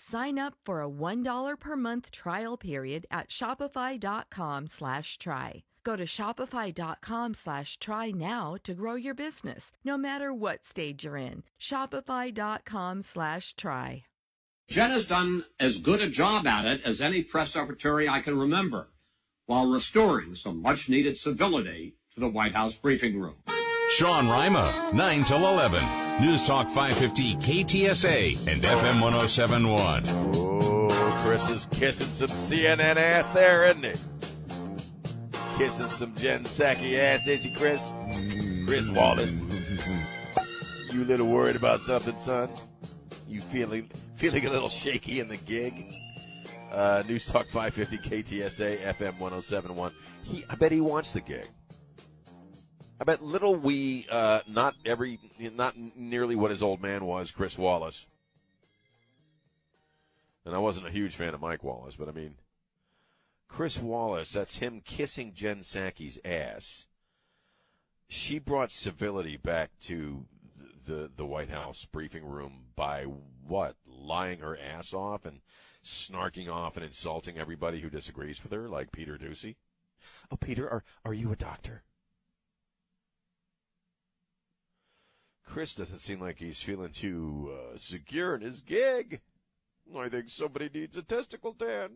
[0.00, 5.64] Sign up for a $1 per month trial period at shopify.com slash try.
[5.82, 11.16] Go to shopify.com slash try now to grow your business, no matter what stage you're
[11.16, 11.42] in.
[11.60, 14.04] Shopify.com slash try.
[14.68, 18.38] Jen has done as good a job at it as any press secretary I can
[18.38, 18.90] remember,
[19.46, 23.42] while restoring some much needed civility to the White House briefing room.
[23.96, 26.07] Sean Rima, 9 till 11.
[26.20, 30.02] News Talk 550 KTSA and FM 1071.
[30.34, 30.88] Oh,
[31.22, 33.92] Chris is kissing some CNN ass there, isn't he?
[35.56, 37.92] Kissing some Jen Psaki ass, is he, Chris?
[38.66, 39.40] Chris Wallace.
[40.90, 42.50] You a little worried about something, son?
[43.28, 45.72] You feeling feeling a little shaky in the gig?
[46.72, 49.92] Uh, News Talk 550 KTSA FM 1071.
[50.24, 51.46] He, I bet he wants the gig.
[53.00, 57.56] I bet little we, uh, not every, not nearly what his old man was, Chris
[57.56, 58.06] Wallace.
[60.44, 62.34] And I wasn't a huge fan of Mike Wallace, but I mean,
[63.48, 66.86] Chris Wallace, that's him kissing Jen Psaki's ass.
[68.08, 70.26] She brought civility back to
[70.86, 73.76] the the White House briefing room by what?
[73.86, 75.40] Lying her ass off and
[75.84, 79.56] snarking off and insulting everybody who disagrees with her, like Peter Doocy.
[80.30, 81.82] Oh, Peter, are are you a doctor?
[85.48, 89.22] Chris doesn't seem like he's feeling too uh, secure in his gig.
[89.96, 91.92] I think somebody needs a testicle tan.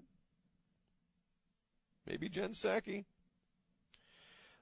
[2.06, 3.04] Maybe Jen Psaki.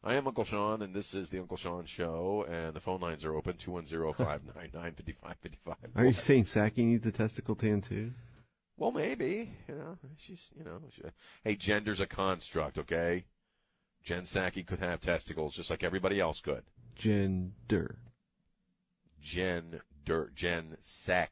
[0.03, 3.25] I am Uncle Sean, and this is the Uncle Sean Show, and the phone lines
[3.25, 5.77] are open, 210-599-5555.
[5.95, 8.13] Are you saying Psaki needs a testicle tan too?
[8.77, 9.53] Well, maybe.
[9.69, 11.03] You know, she's, you know, she,
[11.45, 13.27] hey, gender's a construct, okay?
[14.03, 16.65] Jen Psaki could have testicles just like everybody else could.
[16.97, 17.99] Gender.
[19.21, 21.29] Jen Dur, Jen Psaki.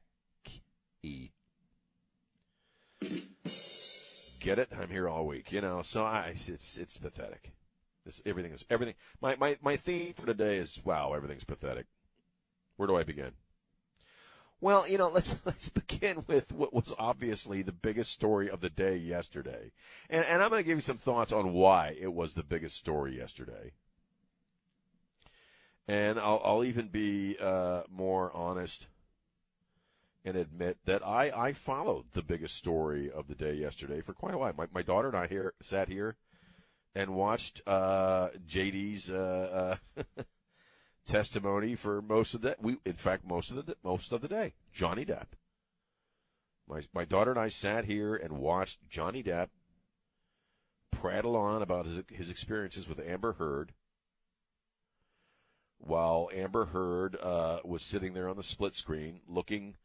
[4.41, 4.69] Get it?
[4.78, 5.82] I'm here all week, you know.
[5.82, 7.53] So I, it's it's pathetic.
[8.04, 8.94] This everything is everything.
[9.21, 11.87] My my my theme for today is wow, everything's pathetic.
[12.76, 13.32] Where do I begin?
[14.60, 18.70] Well, you know, let's let's begin with what was obviously the biggest story of the
[18.70, 19.72] day yesterday,
[20.09, 22.76] and and I'm going to give you some thoughts on why it was the biggest
[22.76, 23.72] story yesterday.
[25.88, 28.88] And I'll I'll even be uh, more honest
[30.25, 34.34] and admit that I, I followed the biggest story of the day yesterday for quite
[34.34, 34.53] a while.
[34.56, 36.16] My, my daughter and I here sat here
[36.94, 40.03] and watched uh, JD's uh, uh,
[41.06, 44.55] testimony for most of the we in fact most of the most of the day.
[44.72, 45.28] Johnny Depp.
[46.69, 49.49] My my daughter and I sat here and watched Johnny Depp
[50.91, 53.72] prattle on about his his experiences with Amber Heard
[55.78, 59.77] while Amber Heard uh, was sitting there on the split screen looking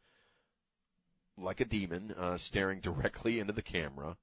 [1.36, 4.16] like a demon, uh, staring directly into the camera.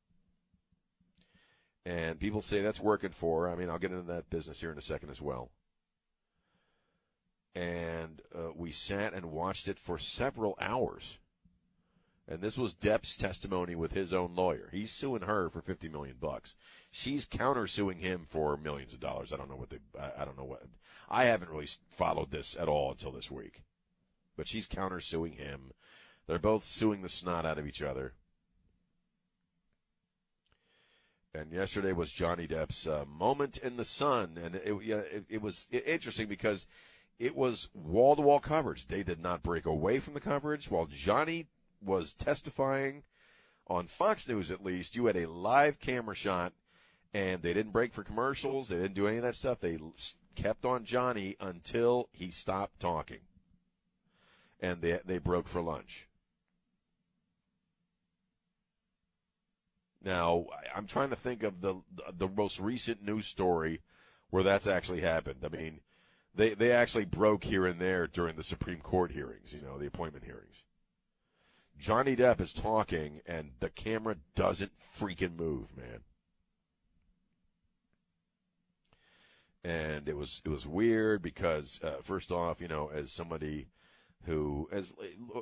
[1.86, 3.50] And people say that's working for her.
[3.50, 5.50] I mean, I'll get into that business here in a second as well.
[7.56, 11.18] And uh, we sat and watched it for several hours.
[12.32, 14.70] And this was Depp's testimony with his own lawyer.
[14.72, 16.56] He's suing her for 50 million bucks.
[16.90, 19.34] She's countersuing him for millions of dollars.
[19.34, 20.64] I don't know what they I, I don't know what
[21.10, 23.64] I haven't really followed this at all until this week.
[24.38, 25.74] But she's countersuing him.
[26.26, 28.14] They're both suing the snot out of each other.
[31.34, 35.68] And yesterday was Johnny Depp's uh, moment in the sun, and it, it, it was
[35.70, 36.66] interesting because
[37.20, 38.88] it was wall to wall coverage.
[38.88, 41.48] They did not break away from the coverage while Johnny
[41.84, 43.04] was testifying
[43.68, 44.52] on Fox News.
[44.52, 46.54] At least you had a live camera shot,
[47.14, 48.70] and they didn't break for commercials.
[48.70, 49.60] They didn't do any of that stuff.
[49.60, 49.80] They
[50.36, 53.22] kept on Johnny until he stopped talking,
[54.60, 56.08] and they they broke for lunch.
[60.04, 61.76] Now, I'm trying to think of the
[62.18, 63.82] the most recent news story
[64.30, 65.44] where that's actually happened.
[65.44, 65.82] I mean,
[66.34, 69.86] they they actually broke here and there during the Supreme Court hearings, you know, the
[69.86, 70.64] appointment hearings.
[71.82, 76.02] Johnny Depp is talking, and the camera doesn't freaking move, man.
[79.64, 83.68] And it was it was weird because uh, first off, you know, as somebody
[84.26, 84.94] who has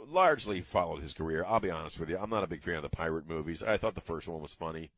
[0.08, 2.84] largely followed his career, I'll be honest with you, I'm not a big fan of
[2.84, 3.62] the pirate movies.
[3.62, 4.92] I thought the first one was funny,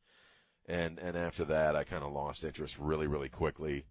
[0.68, 3.84] and and after that, I kind of lost interest really really quickly.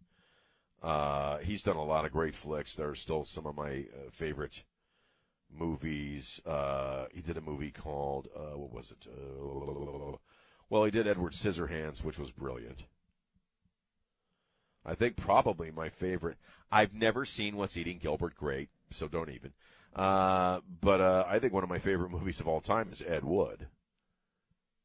[0.81, 2.75] Uh, he's done a lot of great flicks.
[2.75, 4.63] They're still some of my uh, favorite
[5.57, 6.41] movies.
[6.45, 9.07] Uh, he did a movie called uh, what was it?
[9.07, 10.17] Uh,
[10.69, 12.85] well, he did Edward Scissorhands, which was brilliant.
[14.85, 16.37] I think probably my favorite.
[16.71, 19.53] I've never seen What's Eating Gilbert Grape, so don't even.
[19.95, 23.23] Uh, but uh, I think one of my favorite movies of all time is Ed
[23.23, 23.67] Wood.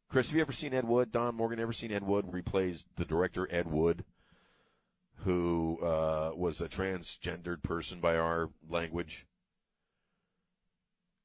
[0.08, 1.12] Chris, have you ever seen Ed Wood?
[1.12, 2.26] Don Morgan, ever seen Ed Wood?
[2.26, 4.04] Where he plays the director Ed Wood,
[5.18, 9.26] who uh, was a transgendered person by our language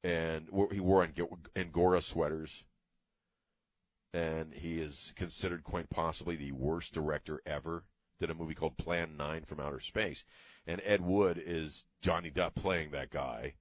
[0.04, 1.08] and he wore
[1.56, 2.64] Angora sweaters.
[4.14, 7.84] And he is considered quite possibly the worst director ever.
[8.18, 10.22] Did a movie called Plan 9 from Outer Space.
[10.66, 13.54] And Ed Wood is Johnny Depp playing that guy.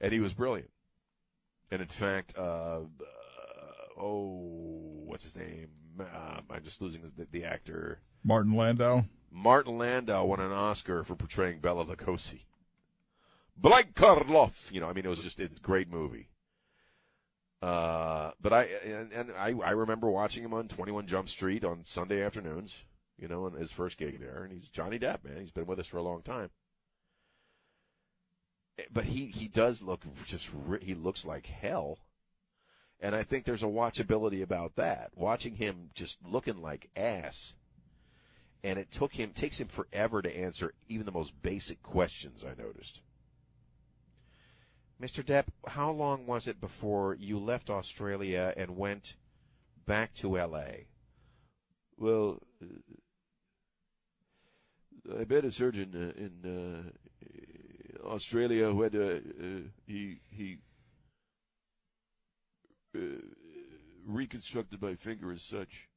[0.00, 0.70] And he was brilliant.
[1.70, 5.68] And in fact, uh, uh, oh, what's his name?
[6.00, 8.00] Uh, I'm just losing the, the actor.
[8.24, 9.04] Martin Landau.
[9.30, 12.40] Martin Landau won an Oscar for portraying Bela Lugosi.
[13.56, 14.70] Blake Karloff.
[14.70, 16.28] You know, I mean, it was just a great movie.
[17.62, 21.64] Uh, but I and, and I I remember watching him on Twenty One Jump Street
[21.64, 22.74] on Sunday afternoons.
[23.18, 25.38] You know, on his first gig there, and he's Johnny Depp, man.
[25.38, 26.48] He's been with us for a long time.
[28.78, 30.48] Eh, but he he does look just
[30.80, 31.98] he looks like hell,
[32.98, 35.10] and I think there's a watchability about that.
[35.14, 37.52] Watching him just looking like ass
[38.62, 42.60] and it took him takes him forever to answer even the most basic questions I
[42.60, 43.00] noticed.
[45.00, 45.24] Mr.
[45.24, 49.16] Depp, how long was it before you left Australia and went
[49.86, 50.88] back to L.A.?
[51.96, 52.66] Well, uh,
[55.18, 56.92] I met a surgeon uh, in
[58.04, 59.20] uh, Australia who had uh,
[59.86, 60.58] he he
[62.94, 63.22] uh,
[64.04, 65.88] reconstructed my finger as such.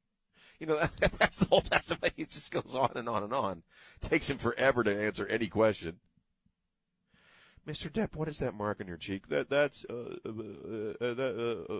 [0.59, 2.13] You know, that's the whole testimony.
[2.15, 3.63] It just goes on and on and on.
[4.01, 5.99] It takes him forever to answer any question.
[7.67, 7.89] Mr.
[7.89, 9.29] Depp, what is that mark on your cheek?
[9.29, 11.73] That that's uh, uh, uh, uh that uh,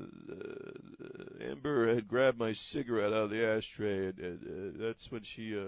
[0.00, 5.58] uh, Amber had grabbed my cigarette out of the ashtray, and, that's when she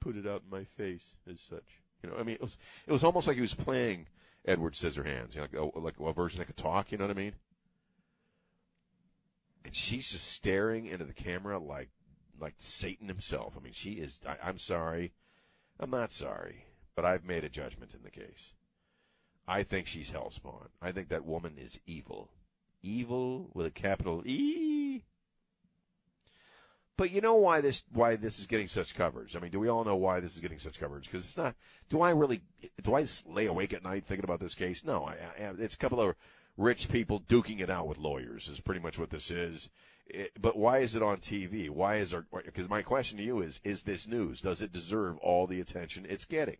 [0.00, 1.82] put it out in my face as such.
[2.02, 4.06] You know, I mean, it was it was almost like he was playing
[4.44, 6.92] Edward Scissorhands, you know, like a, like a version that could talk.
[6.92, 7.34] You know what I mean?
[9.64, 11.90] And she's just staring into the camera like
[12.40, 13.54] like Satan himself.
[13.56, 14.20] I mean, she is.
[14.26, 15.12] I, I'm sorry.
[15.80, 16.64] I'm not sorry,
[16.96, 18.52] but I've made a judgment in the case.
[19.46, 20.68] I think she's hellspawn.
[20.82, 22.30] I think that woman is evil.
[22.82, 25.04] Evil with a capital E.
[26.98, 29.36] But you know why this why this is getting such coverage?
[29.36, 31.04] I mean, do we all know why this is getting such coverage?
[31.04, 31.54] Because it's not.
[31.88, 32.42] Do I really?
[32.82, 34.84] Do I lay awake at night thinking about this case?
[34.84, 35.04] No.
[35.04, 36.16] I, I, it's a couple of
[36.56, 38.48] rich people duking it out with lawyers.
[38.48, 39.70] Is pretty much what this is.
[40.08, 41.68] It, but why is it on TV?
[41.68, 42.24] Why is our?
[42.44, 44.40] Because my question to you is: Is this news?
[44.40, 46.56] Does it deserve all the attention it's getting?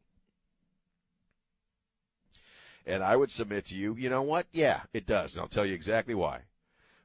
[2.87, 4.47] And I would submit to you, you know what?
[4.51, 6.43] Yeah, it does, and I'll tell you exactly why.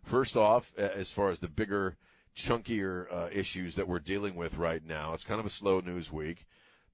[0.01, 1.97] First off, as far as the bigger,
[2.35, 6.09] chunkier uh, issues that we're dealing with right now, it's kind of a slow news
[6.09, 6.45] week.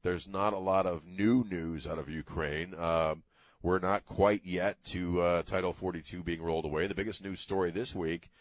[0.02, 2.74] There's not a lot of new news out of Ukraine.
[2.74, 3.24] Um,
[3.62, 6.88] we're not quite yet to uh, Title 42 being rolled away.
[6.88, 8.32] The biggest news story this week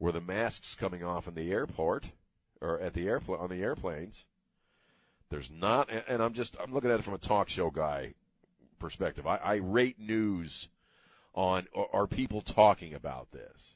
[0.00, 2.10] were the masks coming off in the airport
[2.60, 4.24] or at the airplane on the airplanes.
[5.28, 8.14] There's not, and I'm just I'm looking at it from a talk show guy
[8.80, 9.26] perspective.
[9.26, 10.68] I, I rate news
[11.34, 13.74] on are people talking about this.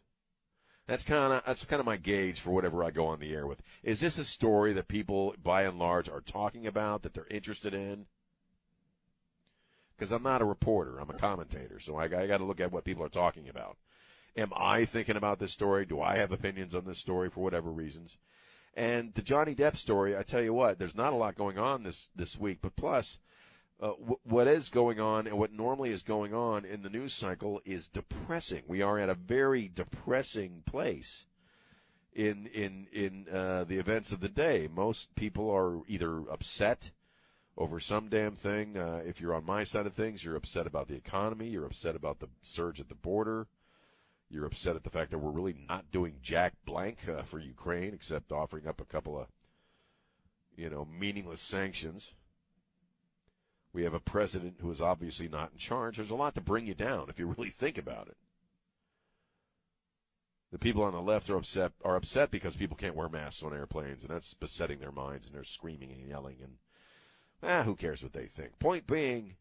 [0.87, 3.47] That's kind of that's kind of my gauge for whatever I go on the air
[3.47, 3.62] with.
[3.85, 7.73] Is this a story that people, by and large, are talking about that they're interested
[7.73, 8.07] in?
[9.97, 12.73] Because I'm not a reporter, I'm a commentator, so I, I got to look at
[12.73, 13.76] what people are talking about.
[14.37, 15.87] Am I thinking about this story?
[15.87, 18.17] Do I have opinions on this story for whatever reasons?
[18.76, 21.85] And the Johnny Depp story, I tell you what, there's not a lot going on
[21.85, 23.19] this this week, but plus,
[23.81, 27.12] uh, w- what is going on and what normally is going on in the news
[27.12, 28.64] cycle is depressing.
[28.67, 31.26] We are at a very depressing place
[32.12, 34.69] in in in uh, the events of the day.
[34.73, 36.91] Most people are either upset
[37.57, 38.76] over some damn thing.
[38.76, 41.49] Uh, if you're on my side of things, you're upset about the economy.
[41.49, 43.47] You're upset about the surge at the border.
[44.31, 47.95] You're upset at the fact that we're really not doing jack blank uh, for Ukraine,
[47.95, 49.28] except offering up a couple of,
[50.57, 52.14] you know, meaningless sanctions.
[53.73, 55.97] We have a president who is obviously not in charge.
[55.97, 58.16] There's a lot to bring you down if you really think about it.
[60.52, 63.52] The people on the left are upset are upset because people can't wear masks on
[63.52, 66.59] airplanes, and that's besetting their minds, and they're screaming and yelling, and
[67.43, 68.61] ah, who cares what they think?
[68.61, 69.35] Point being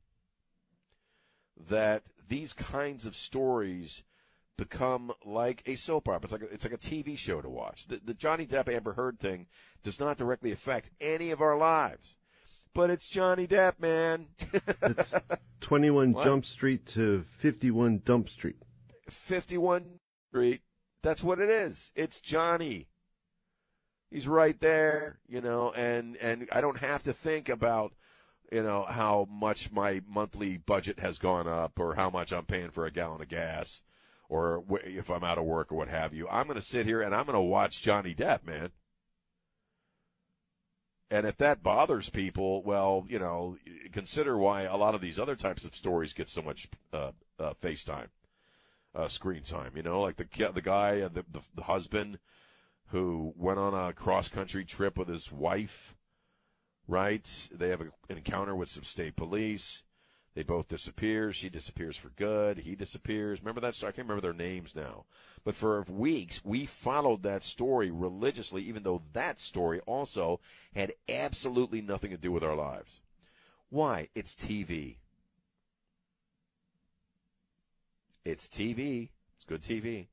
[1.70, 4.02] that these kinds of stories
[4.58, 6.24] become like a soap opera.
[6.24, 7.88] It's like a, it's like a TV show to watch.
[7.88, 9.48] The, the Johnny Depp Amber Heard thing
[9.84, 12.16] does not directly affect any of our lives,
[12.74, 14.28] but it's Johnny Depp, man.
[14.82, 15.14] It's
[15.62, 16.26] 21 What?
[16.26, 18.58] Jump Street to 51 Dump Street.
[19.10, 20.62] 51 Street.
[21.02, 21.92] That's what it is.
[21.96, 22.88] It's Johnny.
[24.10, 27.94] He's right there, you know, and and I don't have to think about,
[28.52, 32.70] you know, how much my monthly budget has gone up or how much I'm paying
[32.70, 33.82] for a gallon of gas
[34.30, 36.28] or if I'm out of work or what have you.
[36.30, 38.72] I'm going to sit here and I'm going to watch Johnny Depp, man.
[41.12, 43.58] And if that bothers people, well, you know,
[43.92, 47.54] consider why a lot of these other types of stories get so much uh, uh,
[47.62, 48.08] FaceTime
[48.96, 49.74] uh, screen time.
[49.76, 52.18] You know, like the the guy, uh, the, the the husband
[52.88, 55.96] who went on a cross country trip with his wife.
[56.88, 57.48] Right?
[57.52, 59.84] They have a, an encounter with some state police.
[60.36, 61.32] They both disappear.
[61.32, 62.60] She disappears for good.
[62.60, 63.40] He disappears.
[63.40, 63.76] Remember that?
[63.76, 63.90] story?
[63.90, 65.06] I can't remember their names now.
[65.44, 70.40] But for weeks, we followed that story religiously, even though that story also
[70.74, 73.02] had absolutely nothing to do with our lives.
[73.70, 74.10] Why?
[74.16, 74.96] It's TV.
[78.26, 79.10] It's TV.
[79.36, 80.08] It's good TV.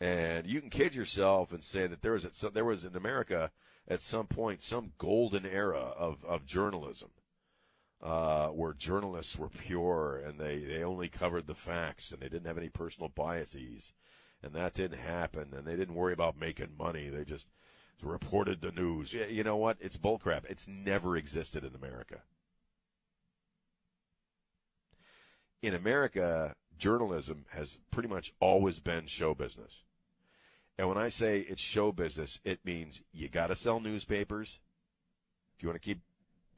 [0.00, 3.50] And you can kid yourself and say that there was there was in America
[3.88, 7.10] at some point some golden era of, of journalism,
[8.02, 12.46] uh, where journalists were pure and they, they only covered the facts and they didn't
[12.46, 13.92] have any personal biases,
[14.42, 17.08] and that didn't happen and they didn't worry about making money.
[17.08, 17.48] They just
[18.02, 19.12] reported the news.
[19.12, 19.76] You know what?
[19.80, 20.44] It's bullcrap.
[20.48, 22.22] It's never existed in America.
[25.62, 29.82] in America, journalism has pretty much always been show business.
[30.78, 34.60] And when I say it's show business, it means you got to sell newspapers.
[35.56, 36.00] If you want to keep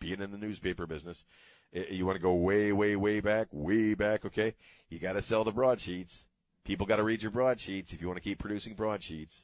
[0.00, 1.24] being in the newspaper business,
[1.72, 4.54] you want to go way, way, way back, way back, okay?
[4.88, 6.24] You got to sell the broadsheets.
[6.64, 9.42] People got to read your broadsheets if you want to keep producing broadsheets.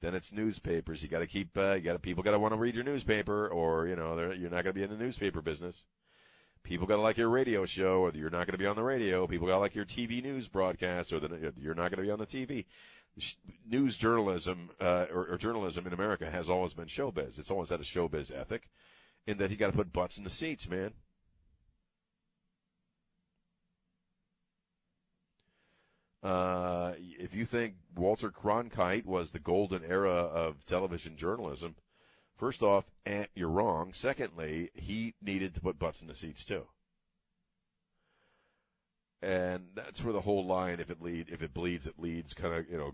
[0.00, 1.02] Then it's newspapers.
[1.02, 2.84] You got to keep, uh, you got to, people got to want to read your
[2.84, 5.84] newspaper or, you know, you're not going to be in the newspaper business.
[6.62, 8.82] People got to like your radio show, or you're not going to be on the
[8.82, 9.26] radio.
[9.26, 12.10] People got to like your TV news broadcast, or the, you're not going to be
[12.10, 12.64] on the TV.
[13.66, 17.38] News journalism uh, or, or journalism in America has always been showbiz.
[17.38, 18.68] It's always had a showbiz ethic,
[19.26, 20.92] in that you got to put butts in the seats, man.
[26.22, 31.76] Uh, if you think Walter Cronkite was the golden era of television journalism,
[32.36, 33.92] First off, eh, you're wrong.
[33.92, 36.66] Secondly, he needed to put butts in the seats too.
[39.24, 42.54] And that's where the whole line, if it lead, if it bleeds, it leads, kind
[42.54, 42.92] of, you know,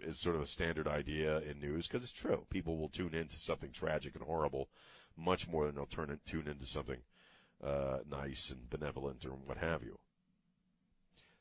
[0.00, 2.46] is sort of a standard idea in news because it's true.
[2.50, 4.68] People will tune into something tragic and horrible
[5.16, 6.98] much more than they'll turn it, tune into something
[7.64, 9.98] uh, nice and benevolent or what have you.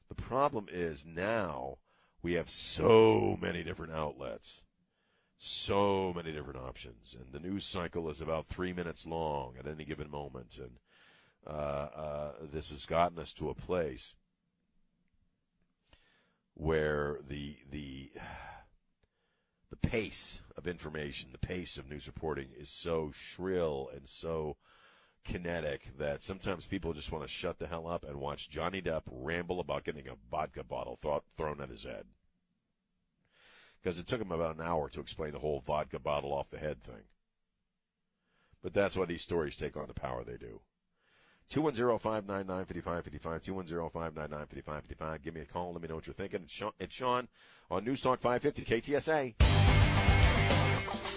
[0.10, 1.78] The problem is now
[2.22, 4.62] we have so many different outlets
[5.38, 9.86] so many different options, and the news cycle is about three minutes long at any
[9.86, 10.72] given moment, and
[11.46, 14.16] uh, uh, this has gotten us to a place
[16.58, 18.12] where the the
[19.70, 24.58] the pace of information, the pace of news reporting is so shrill and so
[25.24, 29.04] kinetic that sometimes people just want to shut the hell up and watch Johnny Depp
[29.06, 32.06] ramble about getting a vodka bottle thro- thrown at his head
[33.82, 36.58] because it took him about an hour to explain the whole vodka bottle off the
[36.58, 37.04] head thing.
[38.64, 40.62] But that's why these stories take on the power they do.
[41.52, 45.24] 210-599-5555, 210-599-5555.
[45.24, 45.74] Give me a call.
[45.74, 46.42] Let me know what you're thinking.
[46.44, 47.28] It's Sean, it's Sean
[47.72, 49.34] on News Talk 550 KTSA.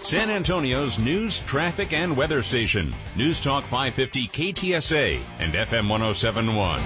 [0.03, 2.91] San Antonio's news, traffic, and weather station.
[3.15, 6.81] News Talk 550 KTSA and FM 1071.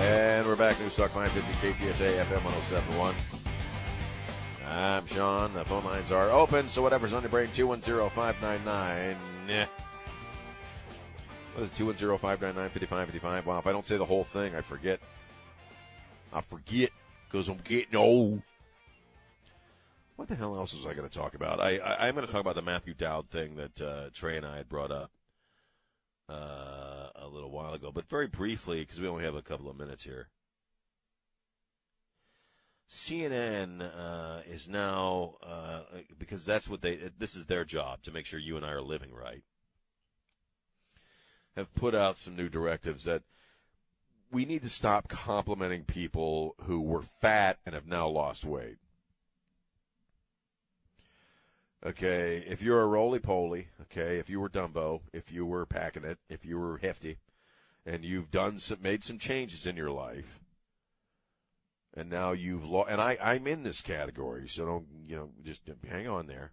[0.00, 0.80] And we're back.
[0.80, 3.14] News Talk 550 KTSA FM 1071.
[4.68, 5.52] I'm Sean.
[5.54, 9.16] The phone lines are open, so whatever's on your brain, 210-599.
[9.48, 9.66] Yeah.
[11.54, 13.44] What is it, 210-599-5555?
[13.44, 14.98] Wow, if I don't say the whole thing, I forget.
[16.32, 16.90] I forget
[17.30, 18.42] because I'm getting old.
[20.16, 21.60] What the hell else was I going to talk about?
[21.60, 24.44] I, I, I'm going to talk about the Matthew Dowd thing that uh, Trey and
[24.44, 25.12] I had brought up
[26.28, 29.76] uh, a little while ago, but very briefly because we only have a couple of
[29.76, 30.28] minutes here.
[32.90, 35.82] CNN uh, is now uh,
[36.18, 37.10] because that's what they.
[37.16, 39.42] This is their job to make sure you and I are living right.
[41.56, 43.22] Have put out some new directives that
[44.30, 48.78] we need to stop complimenting people who were fat and have now lost weight.
[51.86, 56.04] Okay, if you're a roly poly, okay, if you were Dumbo, if you were packing
[56.04, 57.18] it, if you were hefty,
[57.84, 60.40] and you've done some, made some changes in your life,
[61.92, 65.60] and now you've lost, and I, I'm in this category, so don't, you know, just
[65.88, 66.52] hang on there.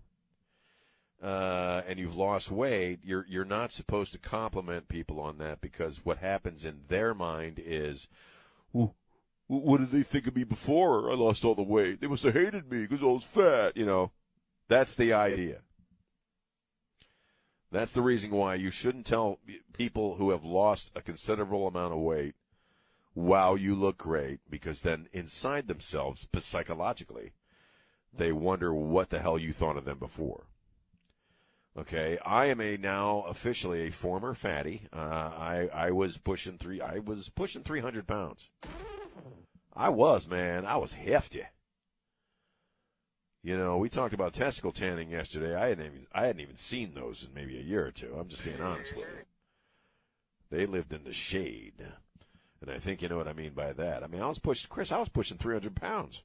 [1.21, 6.03] Uh, and you've lost weight, you're you're not supposed to compliment people on that because
[6.03, 8.07] what happens in their mind is,
[8.73, 8.95] well,
[9.45, 12.01] what did they think of me before I lost all the weight?
[12.01, 14.11] They must have hated me because I was fat, you know.
[14.67, 15.59] That's the idea.
[17.71, 19.39] That's the reason why you shouldn't tell
[19.73, 22.35] people who have lost a considerable amount of weight,
[23.13, 27.33] wow, you look great, because then inside themselves, psychologically,
[28.13, 30.47] they wonder what the hell you thought of them before.
[31.77, 34.87] Okay, I am a now officially a former fatty.
[34.91, 36.81] Uh, I I was pushing three.
[36.81, 38.49] I was pushing three hundred pounds.
[39.73, 40.65] I was man.
[40.65, 41.43] I was hefty.
[43.43, 45.55] You know, we talked about testicle tanning yesterday.
[45.55, 48.15] I hadn't even I hadn't even seen those in maybe a year or two.
[48.19, 49.25] I'm just being honest with you.
[50.49, 51.75] They lived in the shade,
[52.61, 54.03] and I think you know what I mean by that.
[54.03, 54.91] I mean, I was pushing Chris.
[54.91, 56.21] I was pushing 300 pounds.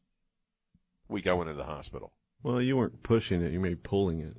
[1.08, 2.12] Week I went into the hospital.
[2.42, 4.36] Well, you weren't pushing it; you may be pulling it.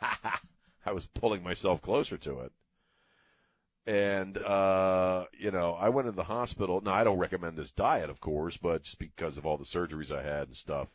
[0.86, 2.52] I was pulling myself closer to it.
[3.86, 6.80] And, uh, you know, I went into the hospital.
[6.80, 10.14] Now, I don't recommend this diet, of course, but just because of all the surgeries
[10.14, 10.88] I had and stuff.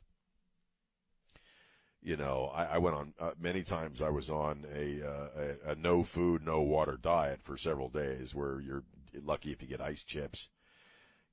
[2.01, 4.01] You know, I, I went on uh, many times.
[4.01, 5.27] I was on a, uh,
[5.67, 8.83] a a no food, no water diet for several days, where you're
[9.23, 10.49] lucky if you get ice chips.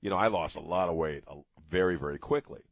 [0.01, 1.37] You know, I lost a lot of weight uh,
[1.69, 2.63] very, very quickly.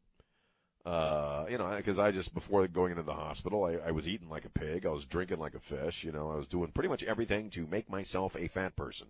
[0.85, 4.31] Uh, you know, because I just before going into the hospital, I, I was eating
[4.31, 4.87] like a pig.
[4.87, 6.05] I was drinking like a fish.
[6.05, 9.09] You know, I was doing pretty much everything to make myself a fat person.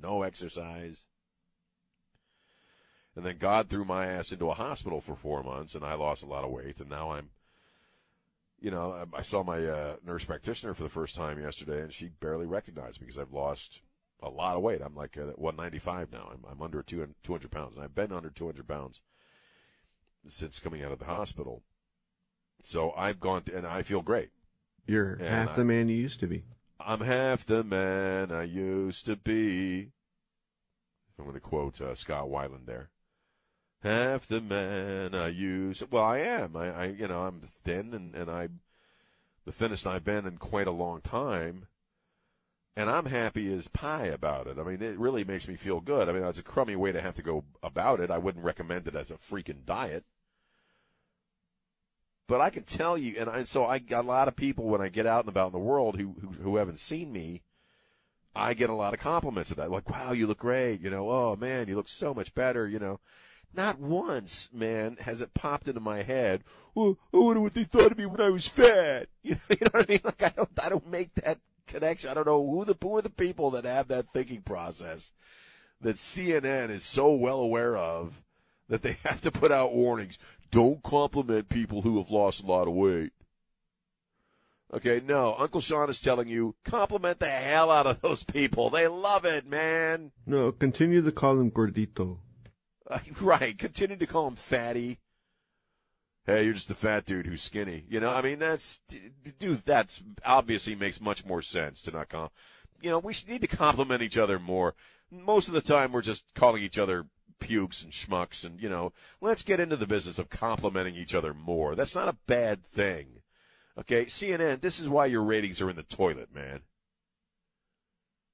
[0.00, 0.98] No exercise.
[3.14, 6.22] And then God threw my ass into a hospital for four months, and I lost
[6.22, 6.80] a lot of weight.
[6.80, 7.30] And now I'm,
[8.60, 12.08] you know, I, saw my uh, nurse practitioner for the first time yesterday, and she
[12.20, 13.80] barely recognized me because I've lost
[14.20, 14.82] a lot of weight.
[14.84, 16.28] I'm like at 195 now.
[16.30, 19.00] I'm, I'm under 200 pounds, and I've been under 200 pounds
[20.28, 21.62] since coming out of the hospital.
[22.62, 24.30] So I've gone to, and I feel great.
[24.86, 26.44] You're And half I- the man you used to be.
[26.78, 29.92] I'm half the man I used to be.
[31.18, 32.90] I'm going to quote uh, Scott Weiland there.
[33.82, 35.90] Half the man I used.
[35.90, 36.54] Well, I am.
[36.56, 38.48] I, I you know, I'm thin, and and I,
[39.44, 41.66] the thinnest I've been in quite a long time.
[42.78, 44.58] And I'm happy as pie about it.
[44.58, 46.10] I mean, it really makes me feel good.
[46.10, 48.10] I mean, it's a crummy way to have to go about it.
[48.10, 50.04] I wouldn't recommend it as a freaking diet.
[52.28, 54.64] But I can tell you, and, I, and so I got a lot of people
[54.64, 57.42] when I get out and about in the world who, who who haven't seen me.
[58.34, 61.10] I get a lot of compliments of that, like, "Wow, you look great," you know,
[61.10, 63.00] "Oh man, you look so much better," you know.
[63.54, 66.44] Not once, man, has it popped into my head.
[66.76, 69.08] Oh, I wonder what they thought of me when I was fat.
[69.22, 70.00] You know, you know what I mean?
[70.04, 72.10] Like I don't, I don't make that connection.
[72.10, 75.12] I don't know who the who are the people that have that thinking process
[75.80, 78.22] that CNN is so well aware of
[78.68, 80.18] that they have to put out warnings.
[80.50, 83.12] Don't compliment people who have lost a lot of weight.
[84.74, 88.68] Okay, no, Uncle Sean is telling you compliment the hell out of those people.
[88.68, 90.12] They love it, man.
[90.26, 92.18] No, continue to call him gordito.
[92.88, 94.98] Uh, right, continue to call him fatty.
[96.26, 97.84] Hey, you're just a fat dude who's skinny.
[97.88, 98.80] You know, I mean, that's,
[99.38, 102.32] dude, that's obviously makes much more sense to not call.
[102.82, 104.74] You know, we need to compliment each other more.
[105.08, 107.06] Most of the time, we're just calling each other
[107.38, 111.34] pukes and schmucks, and you know, let's get into the business of complimenting each other
[111.34, 111.74] more.
[111.74, 113.22] That's not a bad thing.
[113.78, 116.60] Okay, CNN, this is why your ratings are in the toilet, man.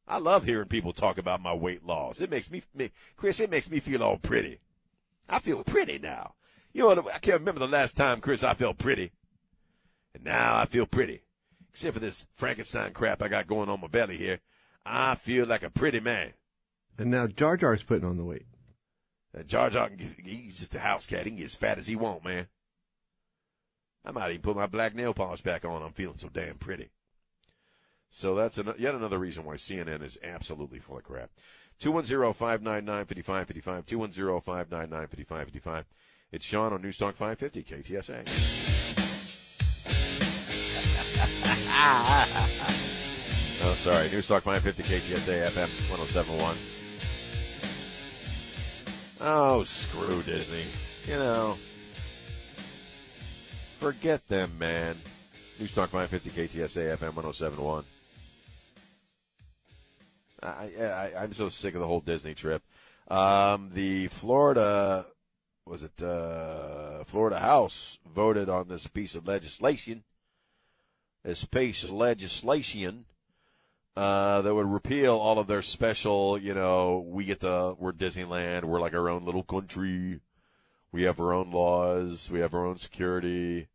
[0.07, 2.21] I love hearing people talk about my weight loss.
[2.21, 4.61] It makes me, me Chris, it makes me feel all pretty.
[5.29, 6.35] I feel pretty now.
[6.73, 9.13] You know, I can't remember the last time, Chris, I felt pretty.
[10.15, 11.23] And now I feel pretty.
[11.71, 14.41] Except for this Frankenstein crap I got going on my belly here.
[14.85, 16.33] I feel like a pretty man.
[16.99, 18.47] And now Jar Jar's putting on the weight.
[19.35, 21.25] And Jar Jar, can—he's just a house cat.
[21.25, 22.49] He can get as fat as he want, man.
[24.05, 25.83] I might even put my black nail polish back on.
[25.83, 26.91] I'm feeling so damn pretty.
[28.11, 31.31] So that's an, yet another reason why CNN is absolutely full of crap.
[31.81, 35.85] 210-599-5555, 210-599-5555.
[36.31, 38.29] It's Sean on Newstalk 550, KTSA.
[43.65, 44.09] oh, sorry.
[44.09, 46.82] Newstalk 550, KTSA, FM 1071.
[49.25, 50.65] Oh, screw Disney.
[51.07, 51.57] You know,
[53.79, 54.97] forget them, man.
[55.61, 57.85] Newstalk 550 KTSA FM 1071.
[60.43, 62.63] I, I I'm so sick of the whole Disney trip.
[63.07, 65.07] Um, the Florida
[65.67, 70.03] was it uh, Florida House voted on this piece of legislation.
[71.23, 73.05] This piece of legislation
[73.97, 78.65] uh, that would repeal all of their special, you know, we get to, we're Disneyland,
[78.65, 80.21] we're like our own little country.
[80.93, 83.69] We have our own laws, we have our own security,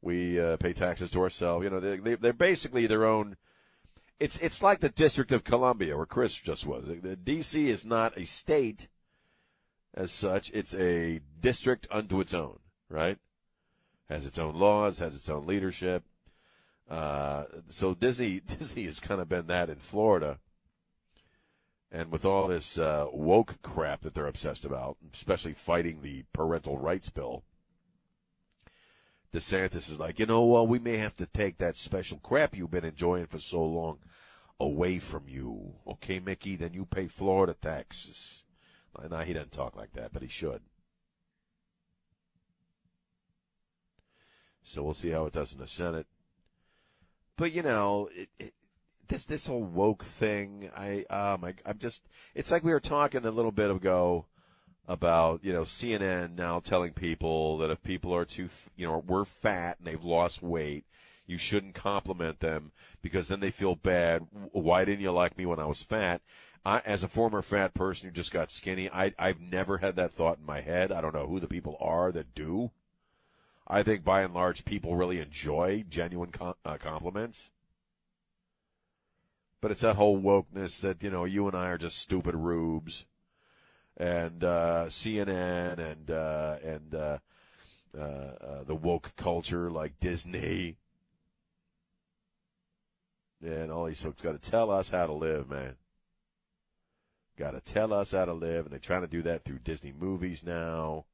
[0.00, 1.64] we uh, pay taxes to ourselves.
[1.64, 3.36] You know, they, they, they're basically their own.
[4.20, 6.86] It's it's like the District of Columbia, where Chris just was.
[6.86, 7.68] The D.C.
[7.68, 8.86] is not a state
[9.92, 13.18] as such; it's a district unto its own, right?
[14.08, 16.04] Has its own laws, has its own leadership.
[16.88, 20.38] Uh, so Disney Disney has kind of been that in Florida,
[21.90, 26.78] and with all this uh, woke crap that they're obsessed about, especially fighting the parental
[26.78, 27.44] rights bill.
[29.32, 32.70] DeSantis is like, you know, well, we may have to take that special crap you've
[32.70, 33.98] been enjoying for so long
[34.60, 35.74] away from you.
[35.86, 38.44] Okay, Mickey, then you pay Florida taxes.
[39.10, 40.62] Now, he doesn't talk like that, but he should.
[44.62, 46.06] So we'll see how it does in the Senate.
[47.36, 48.54] But you know, it, it,
[49.08, 53.24] this this whole woke thing, I um, I, I'm just, it's like we were talking
[53.24, 54.26] a little bit ago
[54.86, 59.24] about you know CNN now telling people that if people are too you know we're
[59.24, 60.84] fat and they've lost weight,
[61.26, 64.26] you shouldn't compliment them because then they feel bad.
[64.52, 66.20] Why didn't you like me when I was fat?
[66.66, 70.14] I, as a former fat person who just got skinny, I, I've never had that
[70.14, 70.92] thought in my head.
[70.92, 72.70] I don't know who the people are that do.
[73.66, 77.50] I think by and large people really enjoy genuine com- uh, compliments.
[79.60, 83.06] But it's that whole wokeness that you know you and I are just stupid rubes
[83.96, 87.18] and uh, CNN and uh, and uh,
[87.96, 90.76] uh, uh, the woke culture like Disney.
[93.42, 95.76] And all these folks got to tell us how to live, man.
[97.38, 99.92] Got to tell us how to live, and they're trying to do that through Disney
[99.92, 101.04] movies now.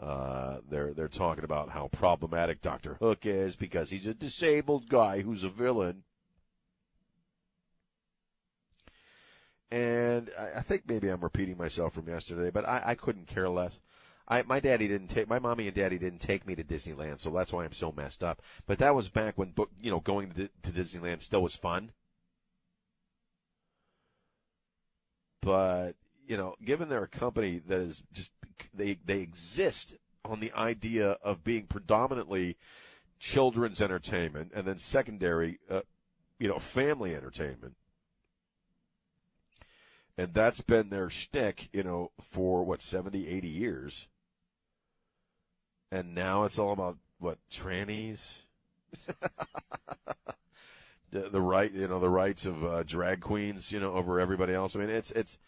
[0.00, 5.20] Uh, they're they're talking about how problematic Doctor Hook is because he's a disabled guy
[5.20, 6.04] who's a villain.
[9.70, 13.48] And I, I think maybe I'm repeating myself from yesterday, but I, I couldn't care
[13.48, 13.78] less.
[14.26, 17.30] I, my daddy didn't take my mommy and daddy didn't take me to Disneyland, so
[17.30, 18.40] that's why I'm so messed up.
[18.66, 21.92] But that was back when you know going to, to Disneyland still was fun.
[25.42, 25.96] But
[26.30, 28.32] you know, given they're a company that is just
[28.72, 32.56] they they exist on the idea of being predominantly
[33.18, 35.80] children's entertainment and then secondary, uh,
[36.38, 37.74] you know, family entertainment
[40.20, 44.06] and that's been their shtick, you know, for what 70, 80 years.
[45.90, 48.42] And now it's all about what trannies,
[51.10, 54.52] the, the, right, you know, the rights of uh, drag queens, you know, over everybody
[54.52, 54.76] else.
[54.76, 55.38] I mean, it's it's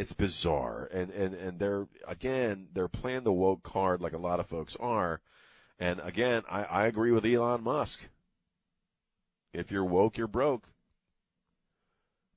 [0.00, 4.40] it's bizarre, and and and they're again they're playing the woke card like a lot
[4.40, 5.20] of folks are,
[5.78, 8.08] and again I, I agree with Elon Musk.
[9.52, 10.68] If you're woke, you're broke.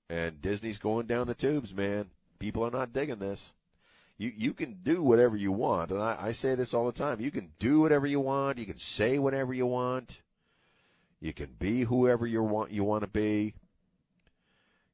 [0.09, 2.09] And Disney's going down the tubes, man.
[2.37, 3.53] People are not digging this.
[4.17, 7.21] You you can do whatever you want, and I, I say this all the time.
[7.21, 8.57] You can do whatever you want.
[8.57, 10.19] You can say whatever you want.
[11.21, 13.53] You can be whoever you want you want to be.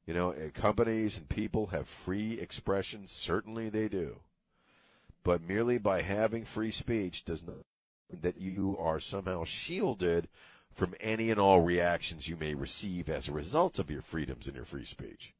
[0.06, 3.06] You know, companies and people have free expression.
[3.06, 4.16] Certainly they do.
[5.22, 7.56] But merely by having free speech does not
[8.10, 10.28] mean that you are somehow shielded
[10.72, 14.56] from any and all reactions you may receive as a result of your freedoms and
[14.56, 15.34] your free speech.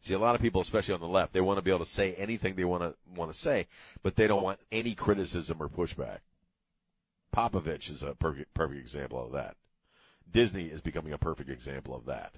[0.00, 1.90] See, a lot of people, especially on the left, they want to be able to
[1.90, 3.66] say anything they want to want to say,
[4.02, 6.18] but they don't want any criticism or pushback.
[7.34, 9.56] Popovich is a perfect perfect example of that.
[10.32, 12.34] Disney is becoming a perfect example of that.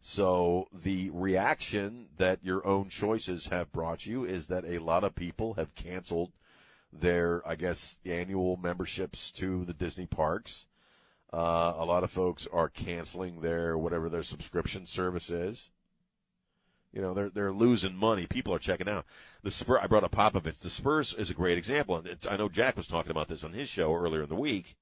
[0.00, 5.14] So the reaction that your own choices have brought you is that a lot of
[5.14, 6.32] people have canceled
[6.92, 10.66] their, I guess, annual memberships to the Disney parks.
[11.32, 15.70] Uh, a lot of folks are canceling their whatever their subscription service is.
[16.92, 18.26] You know, they're they're losing money.
[18.26, 19.04] People are checking out.
[19.42, 19.80] The Spurs.
[19.82, 20.60] I brought up Popovich.
[20.60, 23.52] The Spurs is a great example, and I know Jack was talking about this on
[23.52, 24.76] his show earlier in the week.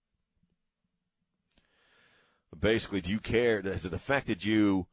[2.59, 3.61] Basically, do you care?
[3.63, 4.87] Has it affected you?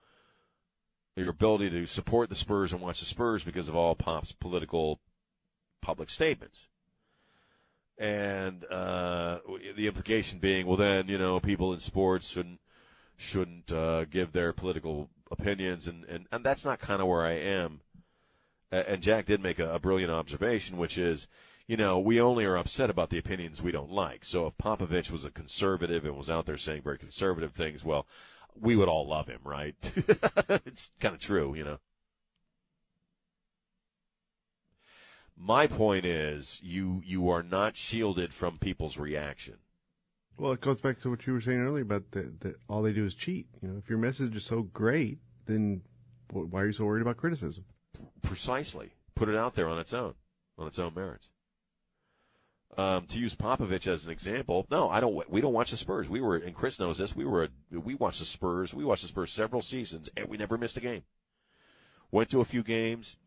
[1.15, 5.01] Your ability to support the Spurs and watch the Spurs because of all Pop's political
[5.81, 6.69] public statements
[7.99, 9.39] and uh,
[9.75, 12.61] the implication being, well, then you know, people in sports shouldn't
[13.17, 17.33] shouldn't uh, give their political opinions, and, and, and that's not kind of where I
[17.33, 17.81] am.
[18.71, 21.27] And Jack did make a, a brilliant observation, which is,
[21.69, 24.25] you know, we only are upset about the opinions we don't like.
[24.25, 28.07] So if Popovich was a conservative and was out there saying very conservative things, well,
[28.59, 29.75] we would all love him, right?
[30.65, 31.77] it's kind of true, you know.
[35.37, 39.57] My point is, you you are not shielded from people's reaction.
[40.39, 42.93] Well, it goes back to what you were saying earlier about that that all they
[42.93, 43.45] do is cheat.
[43.61, 45.81] You know, if your message is so great, then
[46.31, 47.65] why are you so worried about criticism?
[48.23, 50.15] Precisely, put it out there on its own,
[50.57, 51.28] on its own merits.
[52.77, 55.29] Um, to use Popovich as an example, no, I don't.
[55.29, 56.07] We don't watch the Spurs.
[56.07, 57.15] We were, and Chris knows this.
[57.15, 58.73] We were, we watched the Spurs.
[58.73, 61.03] We watched the Spurs several seasons, and we never missed a game.
[62.11, 63.17] Went to a few games.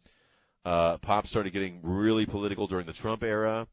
[0.64, 3.66] Uh, Pop started getting really political during the Trump era.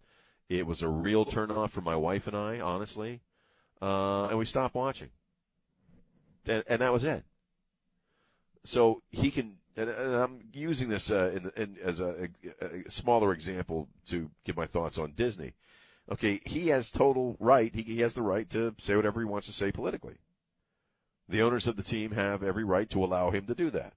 [0.49, 3.21] It was a real turnoff for my wife and I, honestly,
[3.81, 5.09] uh, and we stopped watching.
[6.47, 7.23] And, and that was it.
[8.63, 12.29] So he can, and, and I'm using this uh, in, in, as a,
[12.61, 15.53] a, a smaller example to give my thoughts on Disney.
[16.11, 17.73] Okay, he has total right.
[17.73, 20.15] He, he has the right to say whatever he wants to say politically.
[21.29, 23.93] The owners of the team have every right to allow him to do that.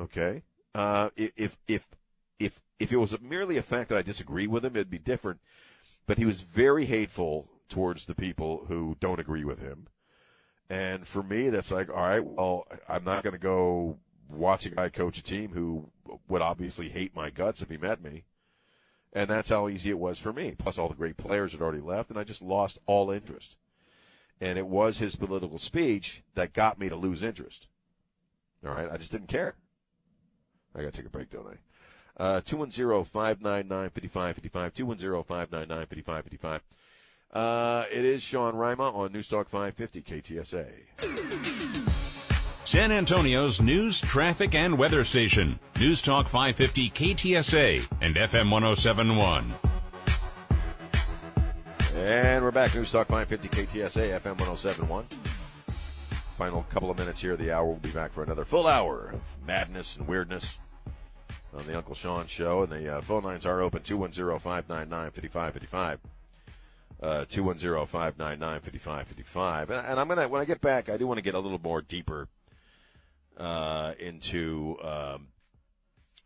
[0.00, 0.42] Okay,
[0.74, 1.86] uh, if if
[2.40, 5.40] if if it was merely a fact that I disagree with him, it'd be different.
[6.06, 9.88] But he was very hateful towards the people who don't agree with him.
[10.68, 14.70] And for me, that's like, all right, well, I'm not going to go watch a
[14.70, 15.90] guy coach a team who
[16.28, 18.24] would obviously hate my guts if he met me.
[19.12, 20.54] And that's how easy it was for me.
[20.58, 23.56] Plus, all the great players had already left, and I just lost all interest.
[24.40, 27.68] And it was his political speech that got me to lose interest.
[28.66, 29.54] All right, I just didn't care.
[30.74, 31.56] I got to take a break, don't I?
[32.22, 36.60] Uh, 210-599-5555, 210-599-5555.
[37.32, 40.66] Uh, it is Sean Rima on Newstalk 550 KTSA.
[42.76, 45.58] San Antonio's news, traffic, and weather station.
[45.80, 49.54] News Talk 550 KTSA and FM 1071.
[51.94, 52.72] And we're back.
[52.72, 55.06] Newstalk 550 KTSA, FM 1071.
[56.36, 57.64] Final couple of minutes here of the hour.
[57.64, 60.58] We'll be back for another full hour of madness and weirdness
[61.56, 62.64] on the Uncle Sean Show.
[62.64, 66.00] And the uh, phone lines are open 210 599 5555.
[67.02, 69.70] Uh, 210 599 5555.
[69.70, 71.58] And I'm going to, when I get back, I do want to get a little
[71.58, 72.28] more deeper
[73.36, 75.28] uh, into um,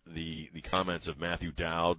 [0.06, 1.98] the the comments of Matthew Dowd,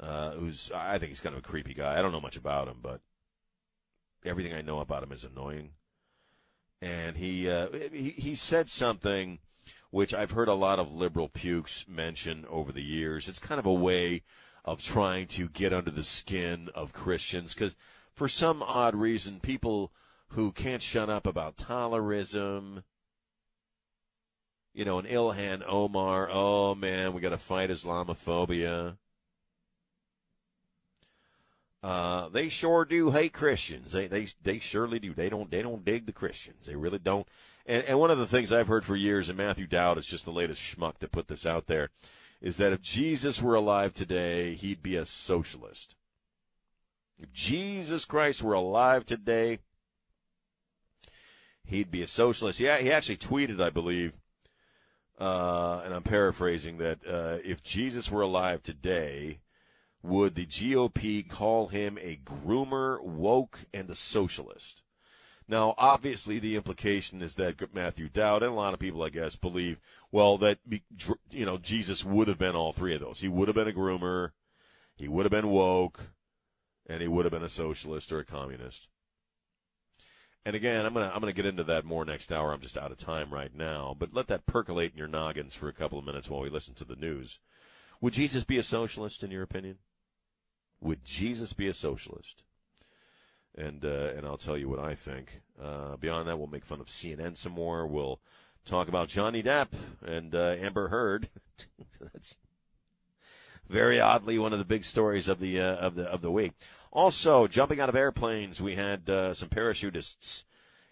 [0.00, 1.98] uh, who's I think he's kind of a creepy guy.
[1.98, 3.00] I don't know much about him, but
[4.24, 5.70] everything I know about him is annoying.
[6.80, 9.38] And he uh, he, he said something
[9.90, 13.28] which I've heard a lot of liberal pukes mention over the years.
[13.28, 14.22] It's kind of a way
[14.64, 17.76] of trying to get under the skin of Christians because
[18.12, 19.92] for some odd reason, people
[20.28, 22.82] who can't shut up about tolerism
[24.74, 28.96] you know, an Ilhan Omar, oh man, we got to fight Islamophobia.
[31.82, 33.92] Uh, they sure do hate Christians.
[33.92, 35.14] They, they, they surely do.
[35.14, 36.66] They don't, they don't dig the Christians.
[36.66, 37.26] They really don't.
[37.66, 40.24] And, and one of the things I've heard for years, and Matthew Dowd is just
[40.24, 41.90] the latest schmuck to put this out there,
[42.40, 45.94] is that if Jesus were alive today, he'd be a socialist.
[47.18, 49.58] If Jesus Christ were alive today,
[51.64, 52.60] he'd be a socialist.
[52.60, 54.14] Yeah, he actually tweeted, I believe,
[55.18, 59.40] uh, and I'm paraphrasing that uh, if Jesus were alive today,
[60.02, 64.82] would the GOP call him a groomer, woke, and a socialist?
[65.46, 69.36] Now, obviously, the implication is that Matthew Dowd and a lot of people, I guess,
[69.36, 69.78] believe,
[70.10, 70.58] well, that
[71.30, 73.20] you know Jesus would have been all three of those.
[73.20, 74.30] He would have been a groomer,
[74.96, 76.00] he would have been woke,
[76.86, 78.88] and he would have been a socialist or a communist.
[80.46, 82.52] And again, I'm gonna I'm gonna get into that more next hour.
[82.52, 85.68] I'm just out of time right now, but let that percolate in your noggins for
[85.68, 87.38] a couple of minutes while we listen to the news.
[88.00, 89.78] Would Jesus be a socialist in your opinion?
[90.80, 92.42] Would Jesus be a socialist?
[93.56, 95.40] And uh, and I'll tell you what I think.
[95.62, 97.86] Uh, beyond that, we'll make fun of CNN some more.
[97.86, 98.20] We'll
[98.66, 99.68] talk about Johnny Depp
[100.04, 101.30] and uh, Amber Heard.
[102.12, 102.36] That's
[103.68, 106.52] very oddly one of the big stories of the uh, of the of the week.
[106.92, 110.44] Also, jumping out of airplanes, we had uh, some parachutists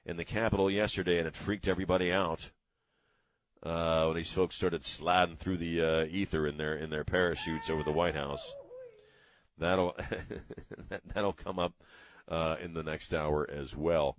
[0.05, 2.51] in the Capitol yesterday, and it freaked everybody out
[3.63, 7.71] uh, when these folks started sliding through the uh, ether in their in their parachutes
[7.71, 8.55] over the White House.
[9.59, 9.97] That'll
[11.15, 11.75] that'll come up
[12.29, 14.17] uh, in the next hour as well.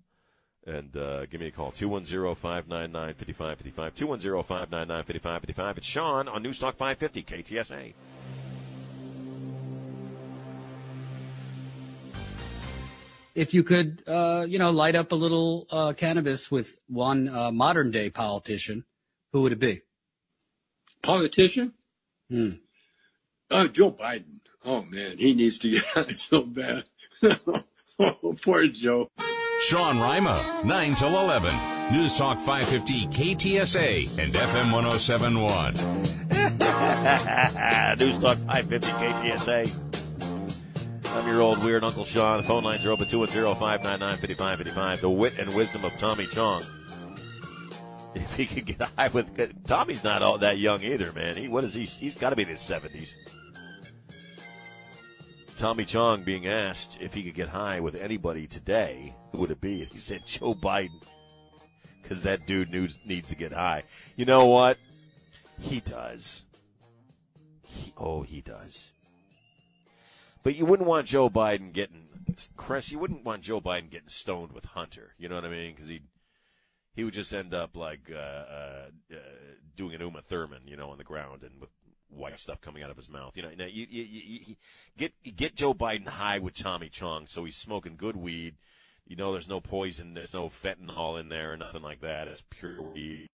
[0.66, 5.78] And uh, give me a call, 210-599-5555, 210-599-5555.
[5.78, 7.94] It's Sean on Newstalk 550, KTSA.
[13.36, 17.52] If you could, uh, you know, light up a little uh, cannabis with one uh,
[17.52, 18.86] modern day politician,
[19.32, 19.82] who would it be?
[21.02, 21.74] Politician?
[22.30, 22.52] Hmm.
[23.50, 24.40] Uh, Joe Biden.
[24.66, 26.84] Oh man, he needs to get out so bad.
[28.00, 29.10] oh, poor Joe.
[29.62, 31.92] Sean Rima, 9 till 11.
[31.92, 35.74] News Talk 550 KTSA and FM 1071.
[38.00, 39.83] News Talk 550 KTSA.
[41.14, 42.38] I'm your old weird Uncle Sean.
[42.38, 45.02] The phone lines are open 210-599-5555.
[45.02, 46.64] The wit and wisdom of Tommy Chong.
[48.16, 51.36] If he could get high with Tommy's not all that young either, man.
[51.36, 51.86] He what is he?
[51.86, 53.10] He's got to be in his 70s.
[55.58, 59.62] Tommy Chong being asked if he could get high with anybody today, who would it
[59.62, 59.86] be?
[59.86, 61.02] He said Joe Biden,
[62.02, 63.84] because that dude needs, needs to get high.
[64.16, 64.78] You know what?
[65.60, 66.44] He does.
[67.64, 68.93] He, oh, he does.
[70.44, 72.10] But you wouldn't want Joe Biden getting,
[72.58, 75.14] Chris, you wouldn't want Joe Biden getting stoned with Hunter.
[75.18, 75.74] You know what I mean?
[75.74, 76.02] Because he
[76.96, 79.18] he would just end up like uh, uh, uh,
[79.76, 81.70] doing an Uma Thurman, you know, on the ground and with
[82.10, 83.36] white stuff coming out of his mouth.
[83.36, 84.56] You know, now you, you, you, you
[84.98, 88.56] get get Joe Biden high with Tommy Chong, so he's smoking good weed.
[89.06, 92.28] You know, there's no poison, there's no fentanyl in there, or nothing like that.
[92.28, 93.28] It's pure weed.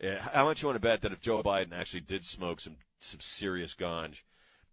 [0.00, 2.76] Yeah, how much you want to bet that if Joe Biden actually did smoke some
[2.98, 4.22] some serious ganj,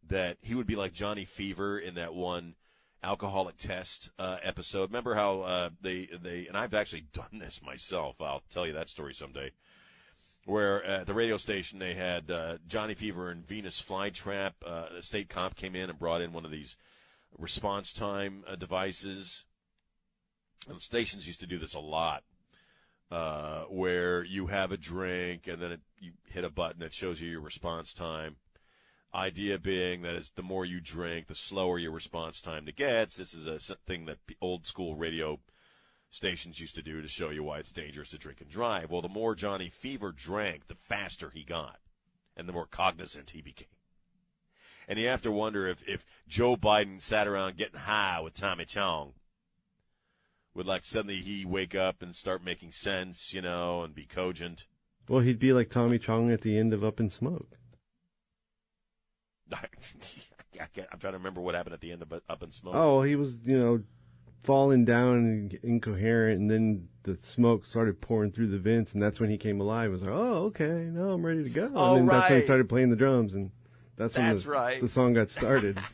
[0.07, 2.55] that he would be like Johnny Fever in that one
[3.03, 4.89] alcoholic test uh, episode?
[4.89, 8.21] Remember how uh, they they and I've actually done this myself.
[8.21, 9.51] I'll tell you that story someday
[10.45, 14.53] where at the radio station they had uh, Johnny Fever and Venus flytrap.
[14.65, 16.75] Uh, the state cop came in and brought in one of these
[17.37, 19.45] response time uh, devices.
[20.69, 22.23] And stations used to do this a lot,
[23.11, 27.19] uh, where you have a drink and then it, you hit a button that shows
[27.19, 28.37] you your response time.
[29.15, 33.15] Idea being that the more you drink, the slower your response time to gets.
[33.15, 35.39] This is a thing that old school radio
[36.09, 38.89] stations used to do to show you why it's dangerous to drink and drive.
[38.89, 41.79] Well, the more Johnny Fever drank, the faster he got,
[42.35, 43.67] and the more cognizant he became.
[44.87, 48.65] And you have to wonder if, if Joe Biden sat around getting high with Tommy
[48.65, 49.13] Chong,
[50.55, 54.65] would like suddenly he wake up and start making sense, you know, and be cogent.
[55.07, 57.57] Well, he'd be like Tommy Chong at the end of Up in Smoke.
[59.51, 62.75] I'm trying to remember what happened at the end of Up in Smoke.
[62.75, 63.81] Oh, he was, you know,
[64.43, 69.19] falling down and incoherent, and then the smoke started pouring through the vents, and that's
[69.19, 69.89] when he came alive.
[69.89, 71.71] It was like, oh, okay, now I'm ready to go.
[71.73, 72.19] Oh, and then right.
[72.19, 73.51] that's when he started playing the drums, and
[73.95, 74.81] that's when That's the, right.
[74.81, 75.77] the song got started.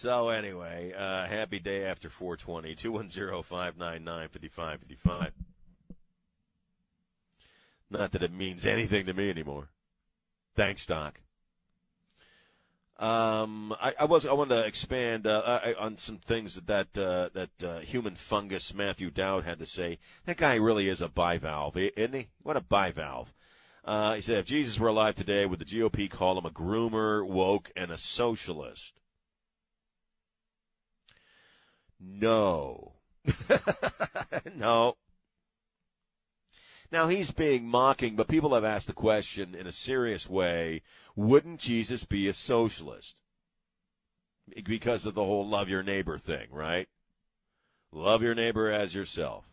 [0.00, 5.32] So anyway, uh, happy day after 420, 210-599-5555.
[7.90, 9.70] Not that it means anything to me anymore.
[10.54, 11.20] Thanks, Doc.
[12.98, 16.98] Um, I, I was I wanted to expand uh, I, on some things that that
[16.98, 19.98] uh, that uh, human fungus Matthew Dowd had to say.
[20.26, 22.28] That guy really is a bivalve, isn't he?
[22.42, 23.28] What a bivalve.
[23.84, 27.26] Uh, he said, if Jesus were alive today, would the GOP call him a groomer,
[27.26, 29.00] woke, and a socialist?
[31.98, 32.92] No.
[34.56, 34.96] no.
[36.90, 40.82] Now he's being mocking, but people have asked the question in a serious way
[41.14, 43.16] wouldn't Jesus be a socialist?
[44.64, 46.88] Because of the whole love your neighbor thing, right?
[47.92, 49.44] Love your neighbor as yourself.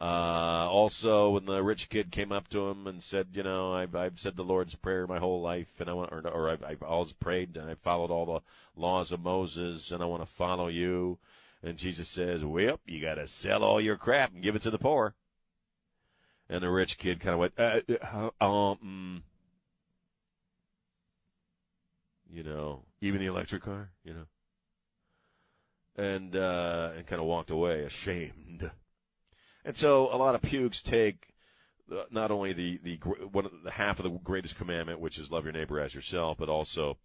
[0.00, 3.94] Uh, also, when the rich kid came up to him and said, "You know, I've,
[3.94, 6.82] I've said the Lord's prayer my whole life, and I want, or, or I've, I've
[6.82, 8.40] always prayed and I followed all the
[8.80, 11.18] laws of Moses, and I want to follow you,"
[11.62, 14.70] and Jesus says, "Well, you got to sell all your crap and give it to
[14.70, 15.14] the poor."
[16.48, 17.80] And the rich kid kind of went, uh,
[18.40, 19.24] uh, um,
[22.30, 24.26] you know, even the electric car, you know,
[25.96, 28.70] and uh, and kind of walked away ashamed.
[29.64, 31.34] And so a lot of pukes take
[31.90, 35.44] uh, not only the the one the half of the greatest commandment, which is love
[35.44, 36.98] your neighbor as yourself, but also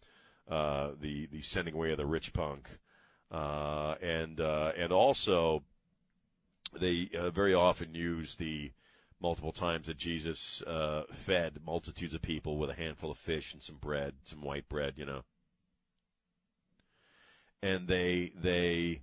[0.50, 2.68] uh, the the sending away of the rich punk,
[3.32, 5.64] uh, and uh, and also
[6.78, 8.72] they uh, very often use the
[9.22, 13.62] multiple times that Jesus uh, fed multitudes of people with a handful of fish and
[13.62, 15.24] some bread, some white bread, you know.
[17.62, 19.02] And they they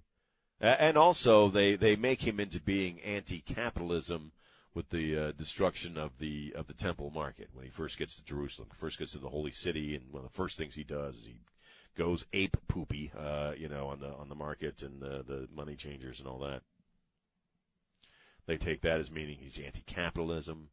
[0.61, 4.33] and also they they make him into being anti-capitalism
[4.75, 8.25] with the uh, destruction of the of the temple market when he first gets to
[8.25, 11.17] Jerusalem, first gets to the holy city, and one of the first things he does
[11.17, 11.37] is he
[11.97, 15.77] goes ape poopy, uh, you know, on the on the market and the the money
[15.77, 16.63] changers and all that.
[18.47, 20.69] They take that as meaning he's anti-capitalism.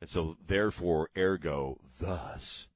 [0.00, 2.68] And so, therefore, ergo, thus,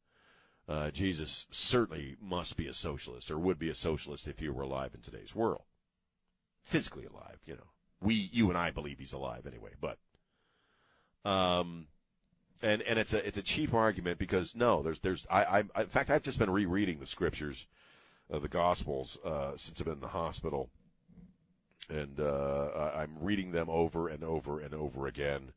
[0.68, 4.62] uh, Jesus certainly must be a socialist, or would be a socialist if he were
[4.62, 5.62] alive in today's world.
[6.62, 7.70] Physically alive, you know.
[8.00, 9.98] We, you and I believe he's alive anyway, but,
[11.28, 11.86] um,
[12.62, 15.88] and and it's a it's a cheap argument because no, there's there's I, I in
[15.88, 17.66] fact I've just been rereading the scriptures,
[18.32, 20.70] uh, the Gospels uh, since I've been in the hospital,
[21.88, 25.52] and uh, I'm reading them over and over and over again,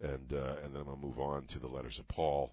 [0.00, 2.52] and uh, and then I'm gonna move on to the letters of Paul,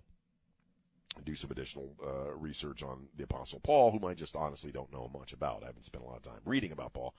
[1.15, 4.91] and do some additional uh, research on the Apostle Paul, whom I just honestly don't
[4.91, 5.63] know much about.
[5.63, 7.13] I haven't spent a lot of time reading about Paul,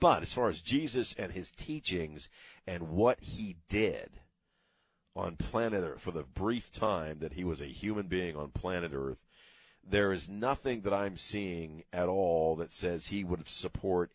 [0.00, 2.28] but as far as Jesus and his teachings
[2.66, 4.20] and what he did
[5.14, 8.92] on planet Earth for the brief time that he was a human being on planet
[8.94, 9.24] Earth,
[9.88, 14.12] there is nothing that I'm seeing at all that says he would support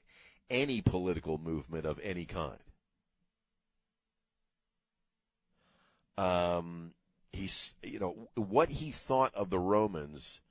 [0.51, 2.59] any political movement of any kind.
[6.17, 6.93] Um,
[7.31, 10.41] he's, you know, what he thought of the Romans.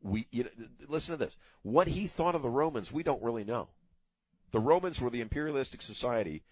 [0.00, 0.50] We, you know,
[0.88, 1.36] listen to this.
[1.62, 3.68] What he thought of the Romans, we don't really know.
[4.52, 6.44] The Romans were the imperialistic society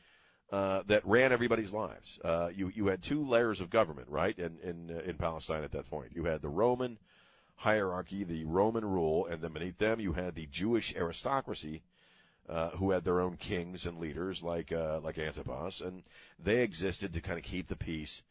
[0.52, 2.18] uh, that ran everybody's lives.
[2.24, 4.36] Uh, you you had two layers of government, right?
[4.38, 6.98] In in uh, in Palestine at that point, you had the Roman
[7.56, 11.82] hierarchy, the Roman rule, and then beneath them you had the Jewish aristocracy,
[12.48, 16.02] uh, who had their own kings and leaders like uh, like Antipas, and
[16.38, 18.22] they existed to kind of keep the peace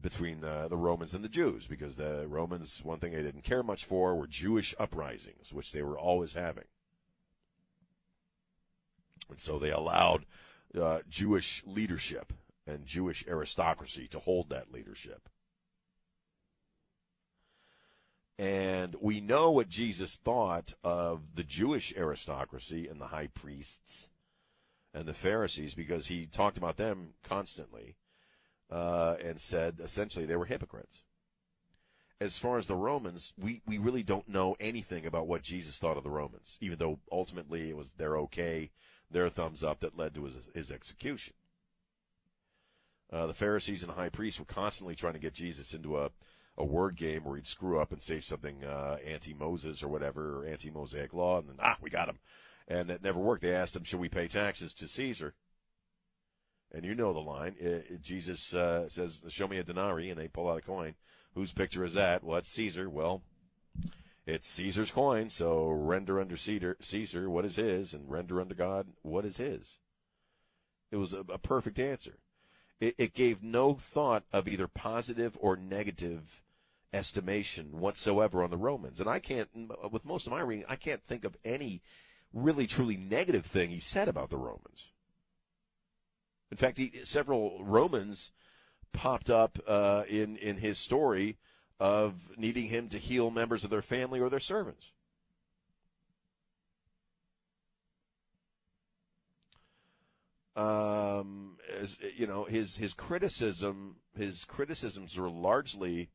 [0.00, 3.62] between uh, the Romans and the Jews, because the Romans, one thing they didn't care
[3.62, 6.64] much for were Jewish uprisings, which they were always having,
[9.28, 10.24] and so they allowed
[10.80, 12.32] uh, Jewish leadership
[12.66, 15.28] and Jewish aristocracy to hold that leadership.
[18.38, 24.10] And we know what Jesus thought of the Jewish aristocracy and the high priests
[24.94, 27.96] and the Pharisees because he talked about them constantly
[28.70, 31.02] uh, and said essentially they were hypocrites.
[32.20, 35.96] As far as the Romans, we, we really don't know anything about what Jesus thought
[35.96, 38.70] of the Romans, even though ultimately it was their okay,
[39.10, 41.34] their thumbs up that led to his, his execution.
[43.12, 46.10] Uh, the Pharisees and the high priests were constantly trying to get Jesus into a,
[46.56, 50.38] a word game where he'd screw up and say something uh, anti Moses or whatever,
[50.38, 52.18] or anti Mosaic law, and then, ah, we got him.
[52.68, 53.42] And it never worked.
[53.42, 55.34] They asked him, should we pay taxes to Caesar?
[56.70, 57.54] And you know the line.
[57.58, 60.94] It, it, Jesus uh, says, show me a denarii, and they pull out a coin.
[61.34, 62.22] Whose picture is that?
[62.22, 62.88] Well, it's Caesar.
[62.88, 63.22] Well,
[64.26, 68.88] it's Caesar's coin, so render under Caesar, Caesar what is his, and render unto God
[69.02, 69.78] what is his.
[70.90, 72.18] It was a, a perfect answer.
[72.82, 76.42] It, it gave no thought of either positive or negative
[76.92, 78.98] estimation whatsoever on the Romans.
[78.98, 79.48] And I can't,
[79.92, 81.80] with most of my reading, I can't think of any
[82.32, 84.88] really truly negative thing he said about the Romans.
[86.50, 88.32] In fact, he, several Romans
[88.92, 91.38] popped up uh, in in his story
[91.78, 94.86] of needing him to heal members of their family or their servants.
[100.56, 106.10] Um, as you know, his his criticism his criticisms were largely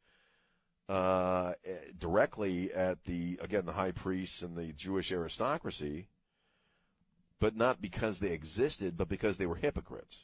[0.89, 1.53] uh,
[1.97, 6.07] directly at the again the high priests and the Jewish aristocracy,
[7.39, 10.23] but not because they existed, but because they were hypocrites.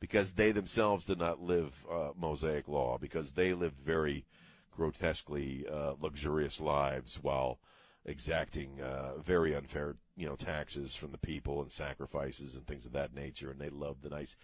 [0.00, 4.24] Because they themselves did not live uh, Mosaic law, because they lived very
[4.72, 7.60] grotesquely uh, luxurious lives while
[8.04, 12.92] exacting uh, very unfair, you know, taxes from the people and sacrifices and things of
[12.92, 13.50] that nature.
[13.50, 14.36] And they loved the nice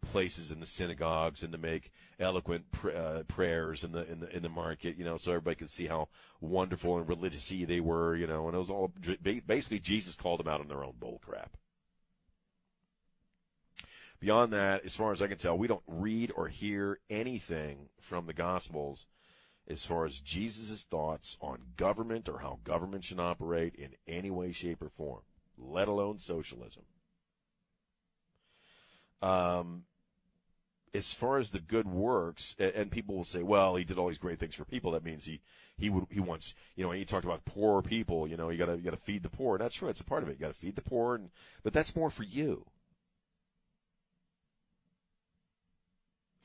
[0.00, 4.34] places in the synagogues and to make eloquent pr- uh, prayers in the in the
[4.34, 6.08] in the market, you know, so everybody could see how
[6.40, 8.46] wonderful and religious they were, you know.
[8.46, 8.90] And it was all
[9.46, 11.58] basically Jesus called them out on their own bull crap.
[14.18, 18.24] Beyond that, as far as I can tell, we don't read or hear anything from
[18.24, 19.06] the Gospels
[19.68, 24.52] as far as Jesus' thoughts on government or how government should operate in any way,
[24.52, 25.22] shape, or form,
[25.58, 26.82] let alone socialism.
[29.22, 29.84] Um,
[30.94, 34.18] as far as the good works, and people will say, "Well, he did all these
[34.18, 35.40] great things for people." That means he
[35.76, 38.26] he would he wants you know he talked about poor people.
[38.28, 39.58] You know, you got to you got to feed the poor.
[39.58, 39.88] That's true.
[39.88, 40.32] It's a part of it.
[40.32, 41.30] You got to feed the poor, and
[41.62, 42.66] but that's more for you.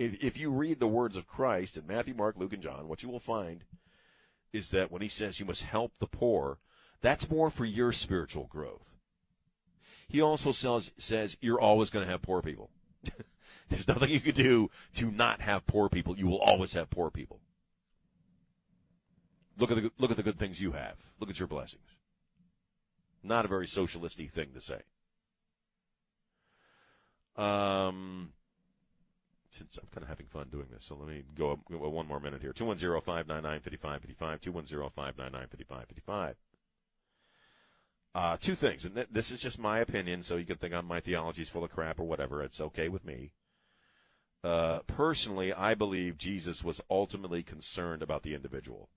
[0.02, 3.04] If, if you read the words of Christ in Matthew, Mark, Luke, and John, what
[3.04, 3.64] you will find
[4.52, 6.58] is that when he says you must help the poor,
[7.02, 8.96] that's more for your spiritual growth.
[10.08, 12.72] He also says, says you're always going to have poor people.
[13.70, 16.18] There's nothing you can do to not have poor people.
[16.18, 17.40] You will always have poor people.
[19.58, 20.96] Look at the look at the good things you have.
[21.20, 21.98] Look at your blessings.
[23.24, 24.82] Not a very socialistic thing to say.
[27.38, 28.34] Um,
[29.52, 32.20] since I'm kind of having fun doing this, so let me go, go one more
[32.20, 32.54] minute here.
[32.54, 34.42] 210 599 5555.
[34.42, 36.36] 210 599 5555.
[38.14, 40.86] Uh, two things, and th- this is just my opinion, so you can think on
[40.86, 42.44] my theology is full of crap or whatever.
[42.44, 43.32] It's okay with me.
[44.44, 48.90] Uh, personally, I believe Jesus was ultimately concerned about the individual.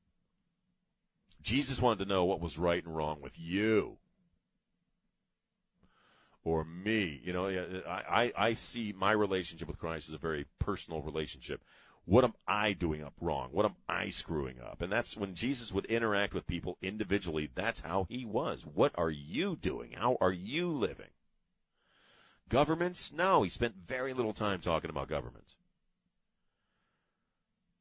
[1.43, 3.99] Jesus wanted to know what was right and wrong with you
[6.45, 7.21] or me.
[7.25, 7.47] You know,
[7.89, 11.63] I, I, see my relationship with Christ as a very personal relationship.
[12.05, 13.49] What am I doing up wrong?
[13.53, 14.83] What am I screwing up?
[14.83, 17.49] And that's when Jesus would interact with people individually.
[17.55, 18.67] That's how he was.
[18.67, 19.93] What are you doing?
[19.93, 21.09] How are you living?
[22.51, 23.11] Governments?
[23.17, 25.55] No, he spent very little time talking about governments.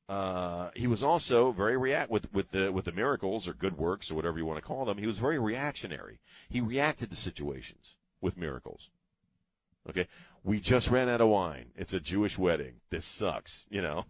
[0.08, 4.12] Uh, he was also very react with with the with the miracles or good works
[4.12, 4.98] or whatever you want to call them.
[4.98, 6.20] He was very reactionary.
[6.50, 8.90] He reacted to situations with miracles.
[9.88, 10.08] Okay,
[10.44, 11.72] we just ran out of wine.
[11.76, 12.76] It's a Jewish wedding.
[12.90, 13.66] This sucks.
[13.70, 14.06] You know.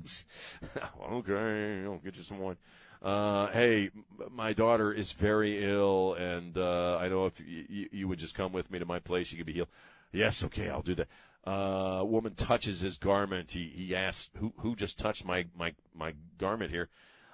[1.12, 2.58] okay, I'll get you some wine.
[3.02, 3.90] Uh, hey,
[4.32, 8.54] my daughter is very ill, and uh, I know if you, you would just come
[8.54, 9.68] with me to my place, she could be healed.
[10.14, 11.08] Yes, okay, I'll do that.
[11.46, 13.52] Uh, a woman touches his garment.
[13.52, 16.90] He he asks, "Who who just touched my my my garment here?"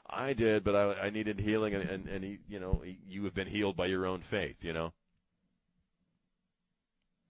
[0.10, 3.24] I did, but I, I needed healing, and, and, and he, you know, he, you
[3.26, 4.64] have been healed by your own faith.
[4.64, 4.94] You know,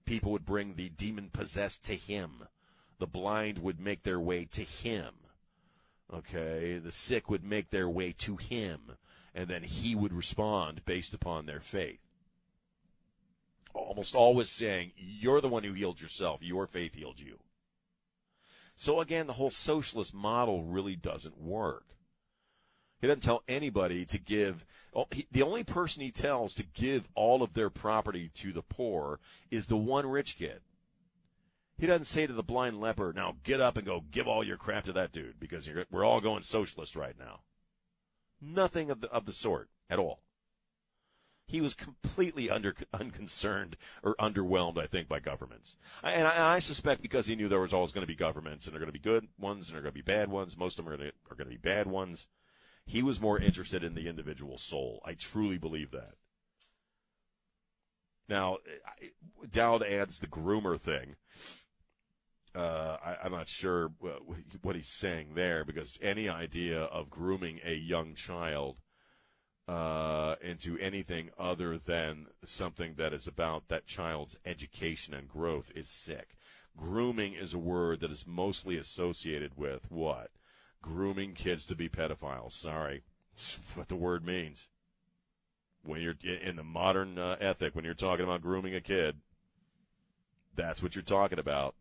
[0.10, 2.48] people would bring the demon possessed to him.
[2.98, 5.14] The blind would make their way to him.
[6.12, 8.98] Okay, the sick would make their way to him,
[9.36, 12.00] and then he would respond based upon their faith
[13.74, 16.42] almost always saying, You're the one who healed yourself.
[16.42, 17.40] Your faith healed you.
[18.76, 21.86] So again, the whole socialist model really doesn't work.
[23.00, 24.66] He doesn't tell anybody to give.
[24.94, 29.20] Oh, the only person he tells to give all of their property to the poor
[29.52, 30.62] is the one rich kid.
[31.78, 34.58] He doesn't say to the blind leper, now get up and go give all your
[34.58, 37.42] crap to that dude because we're all going socialist right now.
[38.42, 40.22] Nothing of the, of the sort at all
[41.50, 45.76] he was completely under, unconcerned or underwhelmed, I think, by governments.
[46.04, 48.74] And I, I suspect because he knew there was always going to be governments, and
[48.74, 50.56] they're going to be good ones, and they're going to be bad ones.
[50.56, 52.28] Most of them are going, to, are going to be bad ones.
[52.90, 55.00] He was more interested in the individual soul.
[55.06, 56.16] I truly believe that.
[58.28, 58.58] Now,
[59.52, 61.16] Dowd adds the groomer thing.
[62.56, 63.92] Uh, I, am not sure
[64.64, 68.78] what he's saying there because any idea of grooming a young child
[69.68, 75.88] uh, into anything other than something that is about that child's education and growth is
[75.88, 76.30] sick.
[76.76, 80.32] Grooming is a word that is mostly associated with what?
[80.82, 82.54] Grooming kids to be pedophiles.
[82.54, 83.04] Sorry.
[83.36, 84.68] That's what the word means.
[85.84, 89.18] When you're in the modern uh, ethic, when you're talking about grooming a kid,
[90.56, 91.76] that's what you're talking about.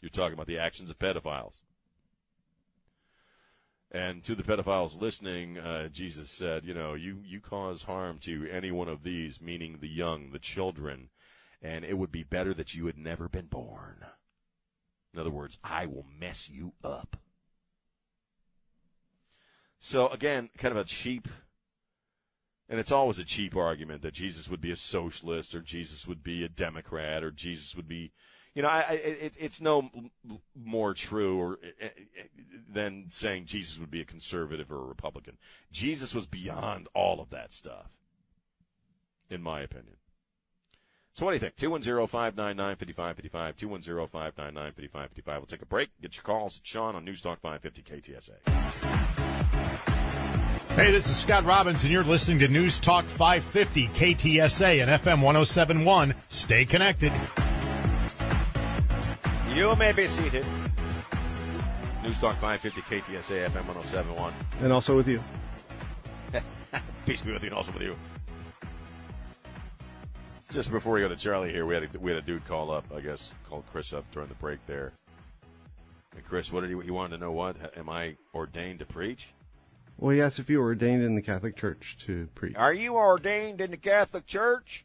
[0.00, 1.60] You're talking about the actions of pedophiles.
[3.90, 8.48] And to the pedophiles listening, uh, Jesus said, you know, you, you cause harm to
[8.50, 11.10] any one of these, meaning the young, the children,
[11.62, 14.04] and it would be better that you had never been born.
[15.14, 17.16] In other words, I will mess you up.
[19.78, 21.28] So again, kind of a cheap,
[22.68, 26.22] and it's always a cheap argument that Jesus would be a socialist or Jesus would
[26.22, 28.12] be a Democrat or Jesus would be
[28.56, 29.90] you know, I, I it, it's no
[30.54, 32.22] more true or eh, eh,
[32.72, 35.36] than saying Jesus would be a conservative or a Republican.
[35.70, 37.90] Jesus was beyond all of that stuff,
[39.28, 39.96] in my opinion.
[41.12, 41.56] So what do you think?
[41.56, 45.26] 210-599-5555, 210-599-5555.
[45.26, 45.90] We'll take a break.
[46.00, 46.62] Get your calls.
[46.62, 49.02] Sean on News Talk 550 KTSA.
[50.76, 55.22] Hey, this is Scott Robbins, and you're listening to News Talk 550 KTSA and FM
[55.22, 56.14] 1071.
[56.28, 57.14] Stay connected.
[59.54, 60.44] You may be seated.
[62.02, 64.34] News Talk 550 KTSA FM 1071.
[64.60, 65.22] And also with you.
[67.06, 67.96] Peace be with you and also with you.
[70.52, 72.70] Just before we go to Charlie here, we had a, we had a dude call
[72.70, 74.92] up, I guess, called Chris up during the break there.
[76.14, 77.56] And Chris, what did he, he wanted to know what?
[77.78, 79.28] Am I ordained to preach?
[79.98, 82.54] Well, he asked if you were ordained in the Catholic Church to preach.
[82.56, 84.84] Are you ordained in the Catholic Church?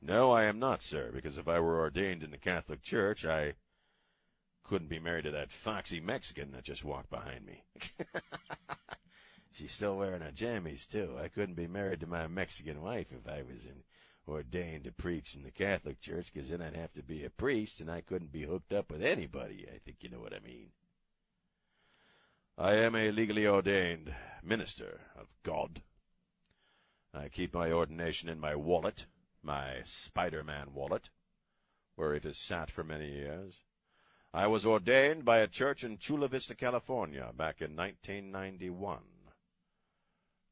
[0.00, 3.54] No, I am not, sir, because if I were ordained in the Catholic Church, I
[4.64, 7.62] couldn't be married to that foxy Mexican that just walked behind me.
[9.52, 11.16] She's still wearing her jammies, too.
[11.22, 13.84] I couldn't be married to my Mexican wife if I was in,
[14.26, 17.80] ordained to preach in the Catholic Church, because then I'd have to be a priest,
[17.80, 19.68] and I couldn't be hooked up with anybody.
[19.72, 20.70] I think you know what I mean.
[22.58, 25.82] I am a legally ordained minister of God.
[27.14, 29.06] I keep my ordination in my wallet
[29.42, 31.10] my Spider-Man wallet,
[31.96, 33.64] where it has sat for many years.
[34.32, 39.00] I was ordained by a church in Chula Vista, California, back in 1991.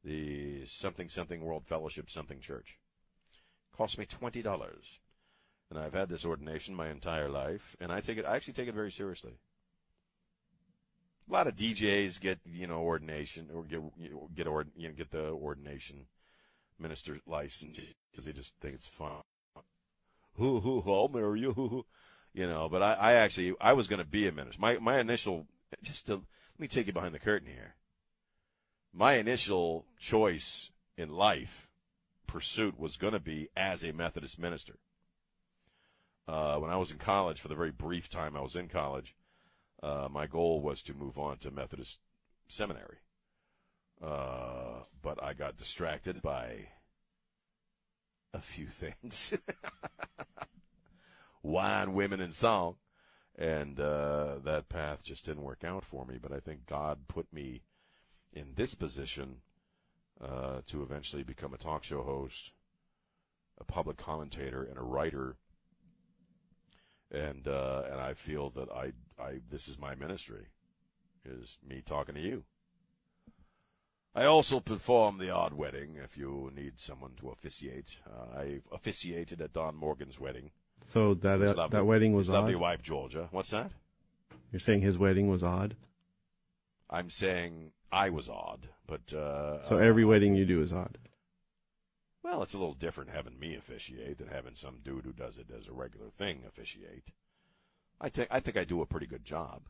[0.03, 2.77] The something something World Fellowship something church.
[3.75, 4.99] Cost me twenty dollars.
[5.69, 8.25] and I've had this ordination my entire life, and I take it.
[8.25, 9.37] I actually take it very seriously.
[11.31, 13.79] A lot of DJs get you know ordination or get
[14.35, 16.07] get ord, you know, get the ordination
[16.77, 17.79] minister license
[18.11, 19.21] because they just think it's fun.
[20.35, 21.85] Hoo hoo, I'll marry you.
[22.33, 24.61] You know, but I, I actually I was going to be a minister.
[24.61, 25.47] My my initial
[25.81, 26.23] just to, let
[26.59, 27.75] me take you behind the curtain here.
[28.93, 31.67] My initial choice in life
[32.27, 34.75] pursuit was going to be as a Methodist minister.
[36.27, 39.15] Uh, when I was in college, for the very brief time I was in college,
[39.83, 41.99] uh, my goal was to move on to Methodist
[42.47, 42.97] seminary.
[44.01, 46.67] Uh, but I got distracted by
[48.33, 49.33] a few things
[51.43, 52.75] wine, women, and song.
[53.37, 56.17] And uh, that path just didn't work out for me.
[56.21, 57.63] But I think God put me
[58.33, 59.37] in this position
[60.21, 62.51] uh, to eventually become a talk show host,
[63.59, 65.37] a public commentator, and a writer.
[67.09, 70.47] And uh, and I feel that I I this is my ministry,
[71.25, 72.43] is me talking to you.
[74.13, 77.97] I also perform the odd wedding if you need someone to officiate.
[78.05, 80.51] Uh, I officiated at Don Morgan's wedding.
[80.87, 83.29] So that uh, lovely- that wedding was his lovely wife Georgia.
[83.31, 83.71] What's that?
[84.51, 85.77] You're saying his wedding was odd.
[86.89, 90.97] I'm saying I was odd, but uh, So uh, every wedding you do is odd.
[92.23, 95.47] Well, it's a little different having me officiate than having some dude who does it
[95.57, 97.11] as a regular thing officiate.
[98.01, 99.61] I think I think I do a pretty good job.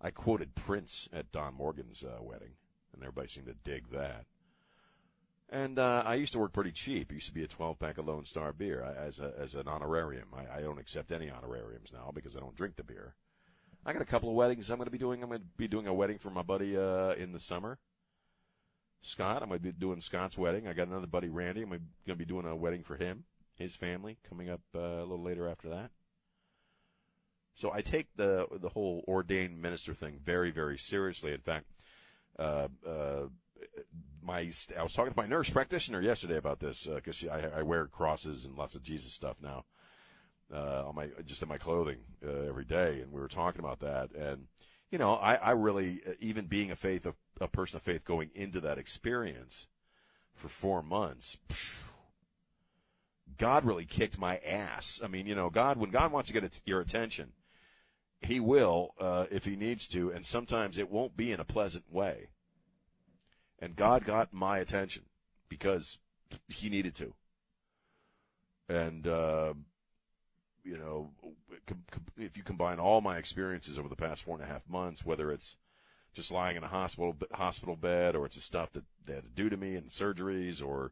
[0.00, 2.52] I quoted Prince at Don Morgan's uh, wedding,
[2.92, 4.26] and everybody seemed to dig that.
[5.48, 7.10] And uh, I used to work pretty cheap.
[7.10, 9.68] It used to be a 12 pack of Lone Star beer as a, as an
[9.68, 10.28] honorarium.
[10.36, 13.14] I, I don't accept any honorariums now because I don't drink the beer.
[13.86, 15.22] I got a couple of weddings I'm going to be doing.
[15.22, 17.78] I'm going to be doing a wedding for my buddy uh, in the summer.
[19.00, 20.66] Scott, I'm going to be doing Scott's wedding.
[20.66, 21.62] I got another buddy, Randy.
[21.62, 25.06] I'm going to be doing a wedding for him, his family, coming up uh, a
[25.06, 25.92] little later after that.
[27.56, 31.32] So I take the the whole ordained minister thing very, very seriously.
[31.32, 31.66] In fact,
[32.38, 33.22] uh, uh,
[34.22, 37.86] my I was talking to my nurse practitioner yesterday about this because I, I wear
[37.86, 39.64] crosses and lots of Jesus stuff now
[40.52, 43.80] uh, on my just in my clothing uh, every day, and we were talking about
[43.80, 44.12] that.
[44.12, 44.46] And
[44.90, 48.30] you know, I, I really even being a faith a, a person of faith going
[48.34, 49.66] into that experience
[50.34, 51.38] for four months.
[51.48, 51.84] phew,
[53.38, 55.00] God really kicked my ass.
[55.02, 57.32] I mean, you know, God when God wants to get your attention,
[58.20, 61.92] He will uh, if He needs to, and sometimes it won't be in a pleasant
[61.92, 62.28] way.
[63.58, 65.04] And God got my attention
[65.48, 65.98] because
[66.48, 67.14] He needed to.
[68.68, 69.54] And uh,
[70.64, 71.10] you know,
[72.16, 75.30] if you combine all my experiences over the past four and a half months, whether
[75.30, 75.56] it's
[76.12, 79.30] just lying in a hospital hospital bed, or it's the stuff that they had to
[79.30, 80.90] do to me and surgeries, or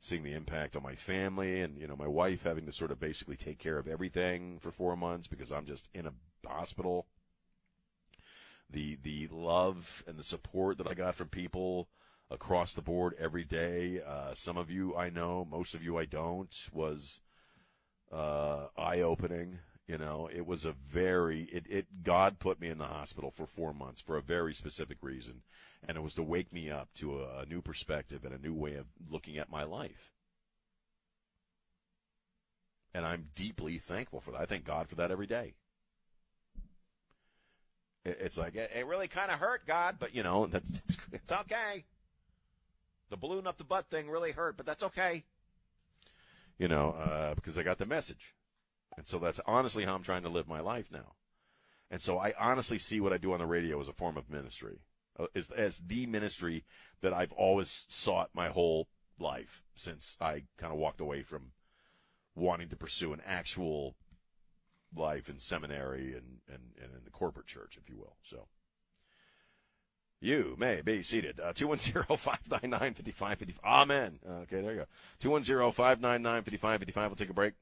[0.00, 3.00] seeing the impact on my family, and you know, my wife having to sort of
[3.00, 6.12] basically take care of everything for four months because I'm just in a
[6.44, 7.06] hospital.
[8.70, 11.88] The the love and the support that I got from people
[12.30, 14.00] across the board every day.
[14.00, 16.54] Uh, some of you I know, most of you I don't.
[16.72, 17.20] Was
[18.12, 19.58] uh, eye opening.
[19.86, 23.46] You know, it was a very it, it God put me in the hospital for
[23.46, 25.42] four months for a very specific reason,
[25.86, 28.54] and it was to wake me up to a, a new perspective and a new
[28.54, 30.12] way of looking at my life.
[32.94, 34.40] And I'm deeply thankful for that.
[34.40, 35.54] I thank God for that every day.
[38.04, 40.98] It, it's like it, it really kind of hurt God, but you know that's it's,
[41.12, 41.84] it's okay.
[43.10, 45.24] The balloon up the butt thing really hurt, but that's okay
[46.58, 48.34] you know, uh, because I got the message.
[48.96, 51.14] And so that's honestly how I'm trying to live my life now.
[51.90, 54.30] And so I honestly see what I do on the radio as a form of
[54.30, 54.80] ministry,
[55.18, 56.64] uh, as, as the ministry
[57.02, 58.88] that I've always sought my whole
[59.18, 61.52] life since I kind of walked away from
[62.34, 63.96] wanting to pursue an actual
[64.96, 68.16] life in seminary and, and, and in the corporate church, if you will.
[68.22, 68.48] So.
[70.20, 71.38] You may be seated.
[71.38, 73.54] Uh, 210-599-5555.
[73.62, 74.18] Amen.
[74.26, 74.86] Okay, there you
[75.22, 75.22] go.
[75.22, 76.96] 210-599-5555.
[76.96, 77.52] We'll take a break.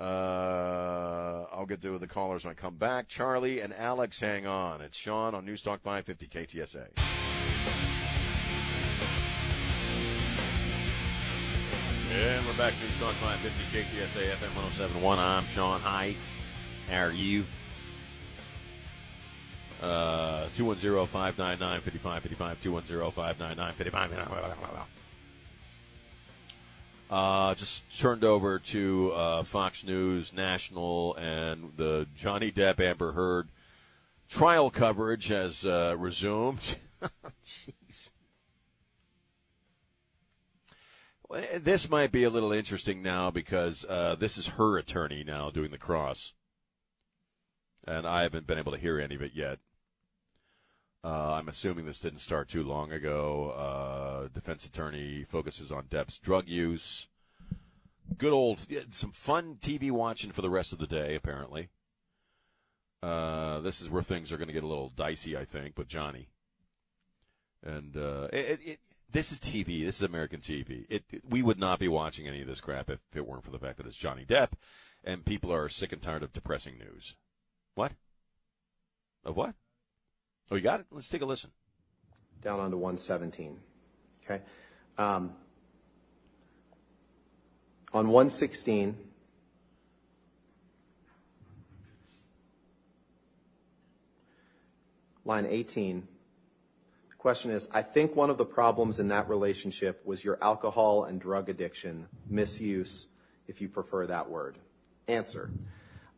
[0.00, 3.08] Uh, I'll get to the callers when I come back.
[3.08, 4.80] Charlie and Alex, hang on.
[4.80, 7.27] It's Sean on News Talk 550 KTSA.
[12.10, 12.72] And we're back.
[12.72, 15.18] To News Talk 550 KTSA FM 1071.
[15.18, 15.78] I'm Sean.
[15.82, 16.14] Hi.
[16.88, 17.44] How are you?
[19.82, 24.86] Uh, 210-599-5555, 210-599-5555.
[27.10, 33.48] Uh, just turned over to uh, Fox News National and the Johnny Depp Amber Heard
[34.30, 36.76] trial coverage has uh, resumed.
[41.30, 45.70] This might be a little interesting now because uh, this is her attorney now doing
[45.70, 46.32] the cross,
[47.86, 49.58] and I haven't been able to hear any of it yet.
[51.04, 53.50] Uh, I'm assuming this didn't start too long ago.
[53.50, 57.08] Uh, defense attorney focuses on Depp's drug use.
[58.16, 61.68] Good old, some fun TV watching for the rest of the day, apparently.
[63.02, 65.88] Uh, this is where things are going to get a little dicey, I think, with
[65.88, 66.28] Johnny.
[67.62, 68.80] And uh, it, it,
[69.10, 69.84] this is TV.
[69.84, 70.84] This is American TV.
[70.88, 73.50] It, it- we would not be watching any of this crap if it weren't for
[73.50, 74.50] the fact that it's Johnny Depp,
[75.04, 77.14] and people are sick and tired of depressing news.
[77.74, 77.92] What?
[79.24, 79.54] Of what?
[80.50, 80.86] Oh, you got it.
[80.90, 81.50] Let's take a listen.
[82.42, 83.58] down onto 117.
[84.24, 84.42] Okay.
[84.96, 85.32] Um,
[87.92, 88.96] on 116,
[95.24, 96.06] line 18, the
[97.18, 101.20] question is I think one of the problems in that relationship was your alcohol and
[101.20, 103.08] drug addiction, misuse,
[103.46, 104.58] if you prefer that word.
[105.08, 105.50] Answer.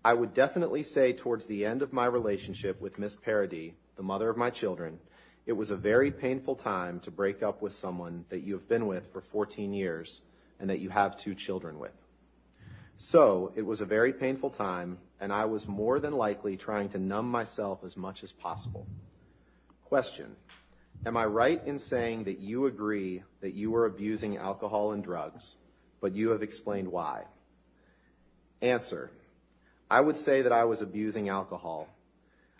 [0.05, 4.31] I would definitely say towards the end of my relationship with Miss Paradis, the mother
[4.31, 4.99] of my children,
[5.47, 8.87] it was a very painful time to break up with someone that you have been
[8.87, 10.23] with for 14 years
[10.59, 11.93] and that you have two children with.
[12.97, 16.99] So it was a very painful time, and I was more than likely trying to
[16.99, 18.87] numb myself as much as possible.
[19.85, 20.37] Question
[21.07, 25.57] Am I right in saying that you agree that you were abusing alcohol and drugs,
[26.01, 27.25] but you have explained why?
[28.61, 29.11] Answer
[29.91, 31.89] I would say that I was abusing alcohol.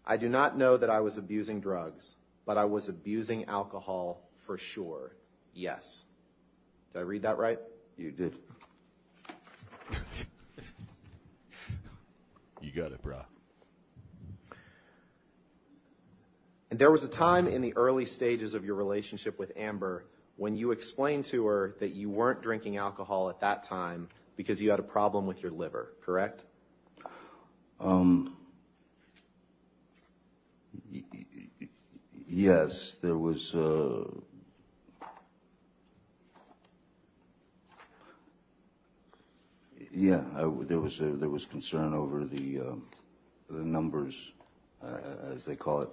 [0.05, 4.59] I do not know that I was abusing drugs, but I was abusing alcohol for
[4.59, 5.13] sure.
[5.55, 6.05] Yes.
[6.93, 7.61] Did I read that right?
[7.97, 8.37] You did.
[12.63, 13.25] You got it, brah.
[16.71, 20.05] And there was a time in the early stages of your relationship with Amber
[20.37, 24.71] when you explained to her that you weren't drinking alcohol at that time because you
[24.71, 26.45] had a problem with your liver, correct?
[27.81, 28.37] Um,
[32.29, 33.55] yes, there was.
[33.55, 34.05] Uh,
[39.93, 40.23] yeah,
[40.69, 42.85] there was a, there was concern over the um,
[43.49, 44.33] the numbers,
[44.83, 44.99] uh,
[45.35, 45.89] as they call it,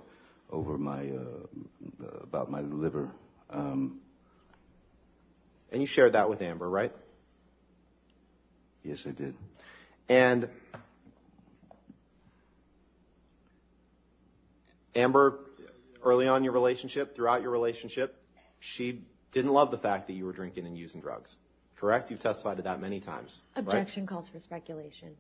[0.52, 3.10] over my uh, about my liver.
[3.50, 4.00] Um,
[5.72, 6.94] And you shared that with Amber, right?
[8.84, 9.36] yes, I did.
[10.08, 10.48] And
[14.96, 15.40] Amber,
[16.04, 18.16] early on in your relationship, throughout your relationship,
[18.60, 19.02] she
[19.34, 21.36] didn't love the fact that you were drinking and using drugs,
[21.76, 22.10] correct?
[22.10, 23.44] You've testified to that many times.
[23.56, 23.64] right?
[23.66, 25.16] Objection calls for speculation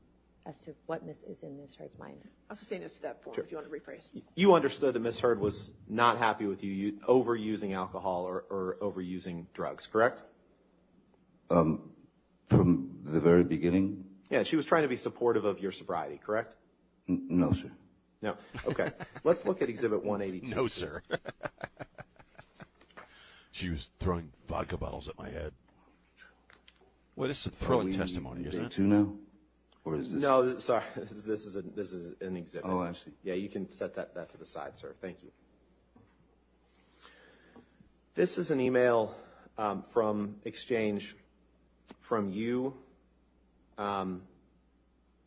[0.47, 2.21] as to what Miss is in Miss Heard's mind.
[2.49, 3.43] I'll sustain this to that form Sure.
[3.43, 4.21] if you want to rephrase.
[4.35, 8.77] You understood that Miss Heard was not happy with you, you overusing alcohol or, or
[8.81, 10.23] overusing drugs, correct?
[11.49, 11.91] Um,
[12.47, 16.55] from the very beginning, Yeah, she was trying to be supportive of your sobriety, correct?
[17.09, 17.71] N- no, sir.
[18.21, 18.35] No.
[18.65, 18.91] Okay.
[19.23, 20.55] Let's look at Exhibit 182.
[20.55, 20.73] No, please.
[20.73, 21.01] sir.
[23.51, 25.51] she was throwing vodka bottles at my head.
[27.15, 28.71] Well, this is a thrilling testimony, isn't day it?
[28.71, 29.13] Two now,
[29.87, 30.21] or is this?
[30.21, 30.83] No, th- sorry.
[30.95, 32.69] This is, this is a, this is an exhibit.
[32.69, 33.11] Oh, I see.
[33.23, 34.93] Yeah, you can set that, that to the side, sir.
[35.01, 35.31] Thank you.
[38.15, 39.15] This is an email
[39.57, 41.15] um, from exchange
[42.01, 42.73] from you,
[43.77, 44.23] um,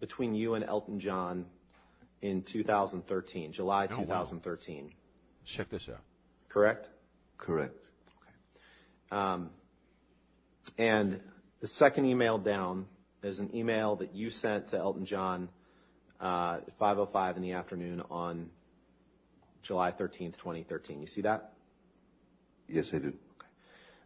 [0.01, 1.47] between you and Elton John
[2.21, 4.03] in 2013, July Oh, wow.
[4.03, 4.93] 2013,
[5.45, 6.01] Check this out.
[6.49, 6.91] correct?
[7.39, 7.75] Correct.
[9.11, 9.21] Okay.
[9.23, 9.51] Um,
[10.77, 11.21] and
[11.61, 12.87] the second email down
[13.23, 15.49] is an email that you sent to Elton John
[16.21, 18.51] uh, at 5:05 in the afternoon on
[19.63, 21.01] July 13th, 2013.
[21.01, 21.53] You see that?
[22.69, 23.13] Yes, I do.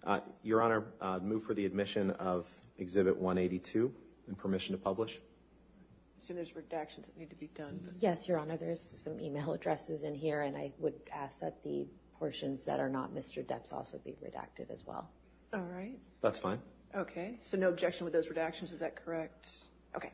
[0.05, 2.47] Uh, Your Honor, uh, move for the admission of
[2.79, 3.93] Exhibit 182
[4.27, 5.19] and permission to publish.
[6.21, 7.81] Assume there's redactions that need to be done.
[7.85, 11.63] but- Yes, Your Honor, there's some email addresses in here, and I would ask that
[11.63, 11.87] the
[12.19, 13.45] portions that are not Mr.
[13.45, 15.09] Depp's also be redacted as well.
[15.53, 15.99] All right.
[16.21, 16.61] That's fine.
[16.97, 17.39] Okay.
[17.43, 18.73] So no objection with those redactions.
[18.73, 19.49] Is that correct?
[19.97, 20.13] Okay.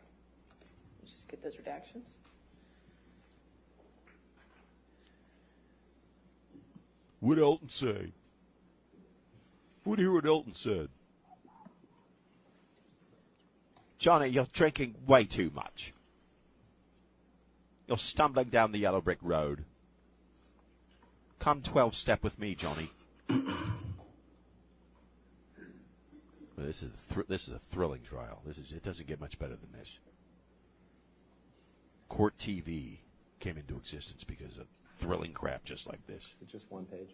[1.00, 2.04] Let's just get those redactions.
[7.20, 8.12] What Elton say?
[9.84, 10.88] What do you hear what Elton said?
[13.98, 15.92] Johnny, you're drinking way too much.
[17.86, 19.64] You're stumbling down the yellow brick road.
[21.38, 22.90] Come 12 step with me, Johnny.
[26.60, 28.42] Well, this is a thr- this is a thrilling trial.
[28.44, 29.98] This is it doesn't get much better than this.
[32.10, 32.98] Court TV
[33.38, 34.66] came into existence because of
[34.98, 36.22] thrilling crap just like this.
[36.22, 37.08] Is it just one page?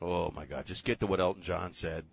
[0.00, 0.66] Oh my God!
[0.66, 2.04] Just get to what Elton John said.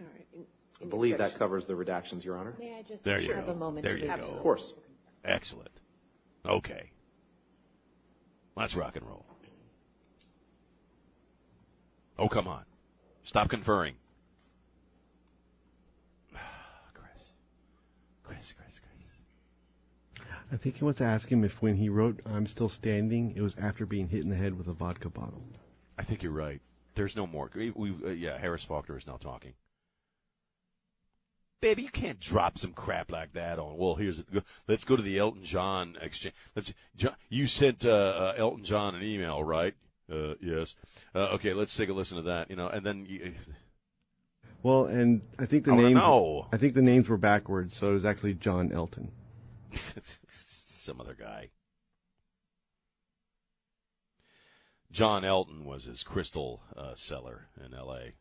[0.00, 0.26] All right.
[0.34, 0.44] In-
[0.80, 1.38] I in believe that objection.
[1.38, 2.54] covers the redactions, Your Honor.
[2.58, 3.52] May I just There you have go.
[3.52, 4.24] a moment there to you review?
[4.24, 4.36] go.
[4.36, 4.74] Of course.
[5.24, 5.70] Excellent.
[6.44, 6.90] Okay.
[8.56, 9.24] Let's rock and roll.
[12.18, 12.64] Oh, come on.
[13.22, 13.94] Stop conferring.
[16.94, 17.24] Chris.
[18.24, 20.26] Chris, Chris, Chris.
[20.52, 23.40] I think he wants to ask him if when he wrote "I'm still standing," it
[23.40, 25.42] was after being hit in the head with a vodka bottle.
[25.98, 26.60] I think you're right.
[26.94, 27.50] There's no more.
[27.54, 29.54] We, we, uh, yeah, Harris Faulkner is now talking.
[31.62, 33.76] Baby, you can't drop some crap like that on.
[33.78, 34.26] Well, here's it.
[34.68, 36.34] let's go to the Elton John exchange.
[36.54, 36.74] Let's.
[36.96, 39.74] John, you sent uh, uh, Elton John an email, right?
[40.12, 40.74] Uh, yes.
[41.14, 42.50] Uh, okay, let's take a listen to that.
[42.50, 43.32] You know, and then you,
[44.62, 45.94] Well, and I think the I names.
[45.94, 46.48] know.
[46.52, 49.10] I think the names were backwards, so it was actually John Elton.
[50.82, 51.50] some other guy.
[54.90, 58.12] John Elton was his crystal uh, seller in L.A.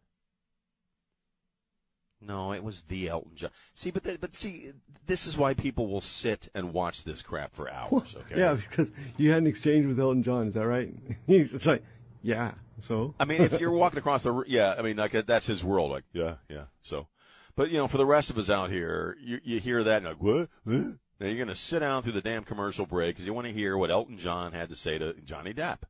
[2.22, 3.50] No, it was the Elton John.
[3.74, 4.72] See, but th- but see,
[5.08, 8.16] this is why people will sit and watch this crap for hours.
[8.16, 8.40] Okay.
[8.40, 10.48] Yeah, because you had an exchange with Elton John.
[10.48, 10.94] Is that right?
[11.26, 11.84] He's it's like,
[12.22, 12.54] yeah.
[12.82, 15.92] So I mean, if you're walking across the, yeah, I mean, like that's his world.
[15.92, 16.66] Like, yeah, yeah.
[16.82, 17.08] So,
[17.56, 20.06] but you know, for the rest of us out here, you you hear that and
[20.06, 20.50] like, what?
[20.68, 20.92] Huh?
[21.22, 23.78] Now you're gonna sit down through the damn commercial break because you want to hear
[23.78, 25.84] what Elton John had to say to Johnny Depp.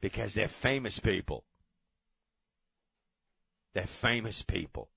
[0.00, 1.42] Because they're famous people.
[3.74, 4.90] They're famous people.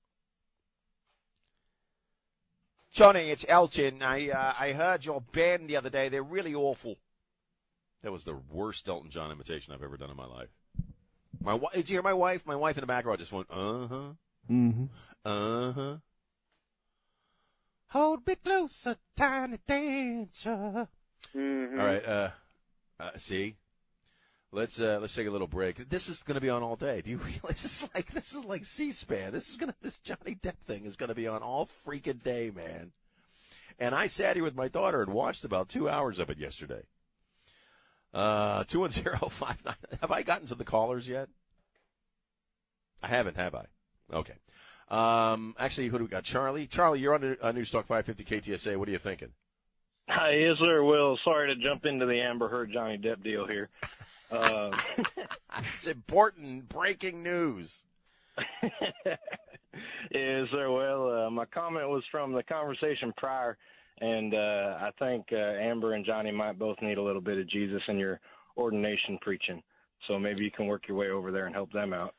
[2.91, 4.03] Johnny, it's Elton.
[4.03, 6.07] I uh, I heard your band the other day.
[6.07, 6.97] They're really awful.
[8.03, 10.49] That was the worst Elton John imitation I've ever done in my life.
[11.41, 12.45] My wife, did you hear my wife?
[12.45, 14.09] My wife in the background just went, uh huh,
[14.47, 14.83] hmm
[15.25, 15.95] uh huh.
[17.89, 20.87] Hold me closer, tiny dancer.
[21.35, 21.41] All
[21.75, 22.29] right, uh,
[22.99, 23.55] uh, see,
[24.51, 25.89] let's uh, let's take a little break.
[25.89, 27.01] This is going to be on all day.
[27.01, 29.31] Do you realize this is like this is like C-SPAN?
[29.31, 32.51] This is gonna this Johnny Depp thing is going to be on all freaking day,
[32.55, 32.91] man.
[33.79, 36.83] And I sat here with my daughter and watched about two hours of it yesterday.
[38.13, 39.75] Uh, two one zero five nine.
[40.01, 41.29] Have I gotten to the callers yet?
[43.01, 43.65] I haven't, have I?
[44.13, 44.33] Okay.
[44.89, 46.23] Um, actually, who do we got?
[46.23, 46.67] Charlie.
[46.67, 48.77] Charlie, you're on uh, News Talk 550 KTSA.
[48.77, 49.29] What are you thinking?
[50.09, 50.83] Hi, yes, sir.
[50.83, 53.69] Well, sorry to jump into the Amber Heard Johnny Depp deal here.
[54.31, 54.73] Um,
[55.75, 57.83] it's important breaking news.
[59.03, 60.71] yes, sir.
[60.71, 63.55] Well, uh, my comment was from the conversation prior,
[64.01, 67.47] and uh, I think uh, Amber and Johnny might both need a little bit of
[67.47, 68.19] Jesus in your
[68.57, 69.61] ordination preaching.
[70.07, 72.15] So maybe you can work your way over there and help them out.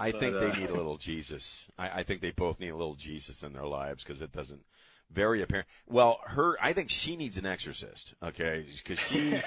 [0.00, 1.68] I But, think uh, they need a little Jesus.
[1.78, 4.62] I, I think they both need a little Jesus in their lives because it doesn't
[5.12, 5.68] very apparent.
[5.86, 8.14] Well, her, I think she needs an exorcist.
[8.22, 9.40] Okay, because she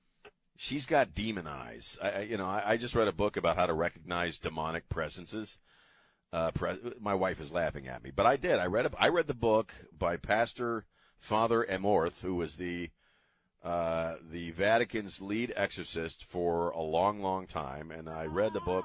[0.56, 1.98] she's got demon eyes.
[2.02, 5.58] I, you know, I, I just read a book about how to recognize demonic presences.
[6.32, 8.58] Uh, pre- my wife is laughing at me, but I did.
[8.58, 10.84] I read a, I read the book by Pastor
[11.18, 12.90] Father Amorth, who was the
[13.64, 18.84] uh, the Vatican's lead exorcist for a long, long time, and I read the book.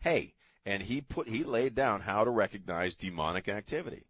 [0.00, 0.34] Hey,
[0.64, 4.04] and he put he laid down how to recognize demonic activity.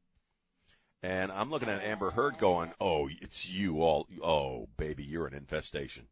[1.02, 4.06] And I'm looking at Amber Heard going, "Oh, it's you all.
[4.22, 6.06] Oh, baby, you're an infestation."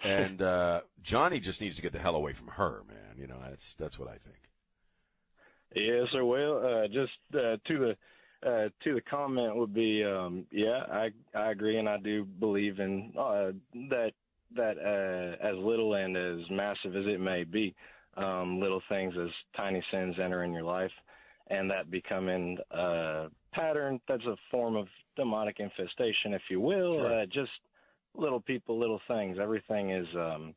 [0.00, 3.16] And uh, Johnny just needs to get the hell away from her, man.
[3.16, 4.36] You know, that's that's what I think.
[5.74, 6.24] Yes, sir.
[6.24, 7.96] Well, uh, just uh, to the
[8.46, 12.78] uh, to the comment would be, um, yeah, I I agree, and I do believe
[12.78, 13.52] in uh,
[13.90, 14.12] that
[14.54, 17.74] that uh, as little and as massive as it may be,
[18.18, 20.90] um, little things as tiny sins enter in your life,
[21.48, 24.00] and that becoming a pattern.
[24.08, 26.92] That's a form of demonic infestation, if you will.
[26.92, 27.22] Sure.
[27.22, 27.50] Uh, just
[28.14, 29.38] little people, little things.
[29.40, 30.54] Everything is um,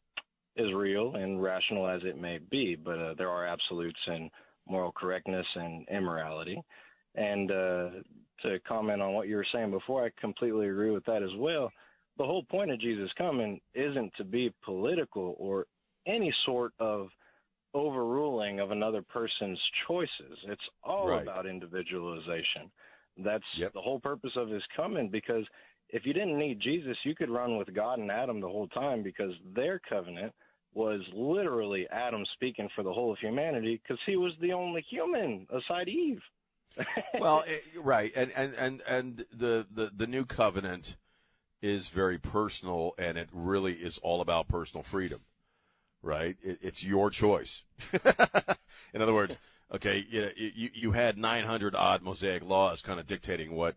[0.55, 4.29] is real and rational as it may be, but uh, there are absolutes in
[4.67, 6.61] moral correctness and immorality.
[7.15, 7.89] And uh,
[8.43, 11.71] to comment on what you were saying before, I completely agree with that as well.
[12.17, 15.65] The whole point of Jesus coming isn't to be political or
[16.05, 17.07] any sort of
[17.73, 20.37] overruling of another person's choices.
[20.45, 21.21] It's all Right.
[21.21, 22.71] about individualization.
[23.17, 23.43] That's
[23.73, 25.45] the whole purpose of his coming because
[25.89, 29.03] if you didn't need Jesus, you could run with God and Adam the whole time
[29.03, 30.33] because their covenant
[30.73, 35.45] was literally Adam speaking for the whole of humanity because he was the only human
[35.49, 36.21] aside Eve.
[37.19, 40.95] well, it, right, and and and and the, the the new covenant
[41.61, 45.21] is very personal, and it really is all about personal freedom,
[46.01, 46.37] right?
[46.41, 47.63] It, it's your choice.
[48.93, 49.37] In other words,
[49.73, 53.75] okay, you, you you had 900 odd Mosaic laws, kind of dictating what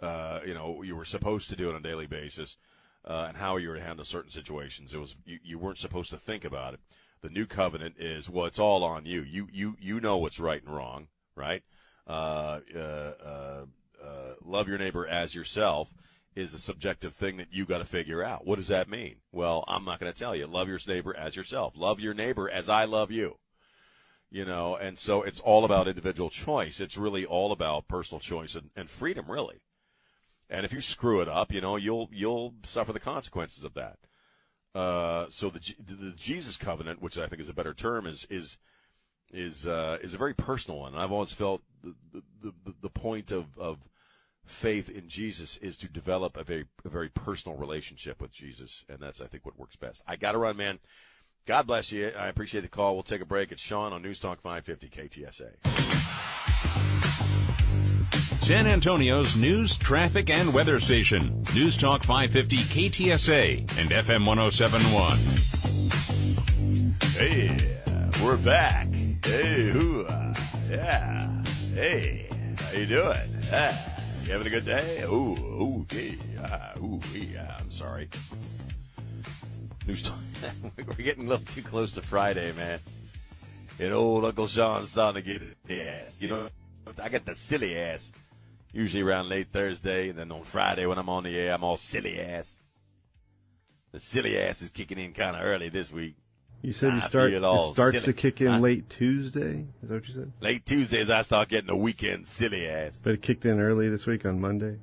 [0.00, 2.56] uh, you know you were supposed to do on a daily basis,
[3.04, 4.94] uh, and how you were to handle certain situations.
[4.94, 6.80] It was you, you weren't supposed to think about it.
[7.22, 9.22] The new covenant is well, it's all on you.
[9.22, 11.62] You you you know what's right and wrong, right?
[12.06, 12.78] Uh, uh,
[13.24, 13.64] uh,
[14.04, 15.88] uh, love your neighbor as yourself
[16.34, 18.46] is a subjective thing that you got to figure out.
[18.46, 19.16] What does that mean?
[19.32, 20.46] Well, I'm not going to tell you.
[20.46, 21.74] Love your neighbor as yourself.
[21.76, 23.38] Love your neighbor as I love you.
[24.30, 26.80] You know, and so it's all about individual choice.
[26.80, 29.60] It's really all about personal choice and, and freedom, really.
[30.48, 33.98] And if you screw it up, you know, you'll you'll suffer the consequences of that.
[34.74, 38.56] Uh, so the the Jesus covenant, which I think is a better term, is is
[39.30, 40.94] is uh, is a very personal one.
[40.94, 41.94] I've always felt the
[42.42, 43.78] the, the, the point of, of
[44.44, 48.98] faith in Jesus is to develop a very a very personal relationship with Jesus, and
[49.00, 50.02] that's I think what works best.
[50.06, 50.78] I got to run, man.
[51.44, 52.12] God bless you.
[52.16, 52.94] I appreciate the call.
[52.94, 53.50] We'll take a break.
[53.50, 56.52] It's Sean on News Talk 550 KTSA.
[58.42, 61.44] San Antonio's news, traffic, and weather station.
[61.54, 65.16] News Talk 550 KTSA and FM 1071.
[67.16, 67.56] Hey,
[68.22, 68.88] we're back.
[69.24, 70.06] Hey, hoo,
[70.68, 71.42] yeah.
[71.74, 72.28] Hey,
[72.58, 73.18] how you doing?
[73.52, 73.91] Ah, you
[74.32, 75.02] having a good day?
[75.02, 76.16] Ooh, okay.
[76.42, 77.54] Ah, ooh, yeah.
[77.60, 78.08] I'm sorry.
[79.86, 80.18] News Talk.
[80.76, 82.80] we're getting a little too close to Friday, man.
[83.78, 86.22] And old Uncle Sean's starting to get ass.
[86.22, 86.48] You know,
[87.02, 88.10] I get the silly ass.
[88.72, 91.76] Usually around late Thursday, and then on Friday when I'm on the air, I'm all
[91.76, 92.56] silly ass.
[93.92, 96.16] The silly ass is kicking in kind of early this week.
[96.62, 97.32] You said you start.
[97.32, 98.06] It all starts silly.
[98.06, 98.58] to kick in Huh?
[98.58, 99.66] late Tuesday.
[99.82, 100.32] Is that what you said?
[100.40, 103.00] Late Tuesdays, I start getting the weekend silly ass.
[103.02, 104.78] But it kicked in early this week on Monday.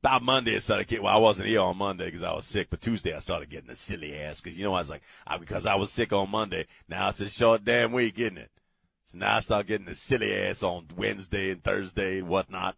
[0.00, 1.04] About Monday, it started getting.
[1.04, 3.68] Well, I wasn't here on Monday because I was sick, but Tuesday I started getting
[3.68, 6.30] the silly ass because you know I was like, I, because I was sick on
[6.30, 6.66] Monday.
[6.88, 8.52] Now it's a short damn week, isn't it?
[9.06, 12.76] So now I start getting the silly ass on Wednesday and Thursday and whatnot.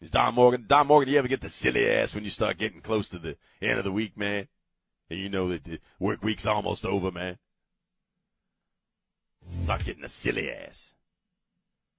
[0.00, 0.64] Is Don Morgan?
[0.68, 3.18] Don Morgan, do you ever get the silly ass when you start getting close to
[3.18, 4.46] the end of the week, man?
[5.10, 7.38] And you know that the work week's almost over, man.
[9.64, 10.94] Start getting the silly ass.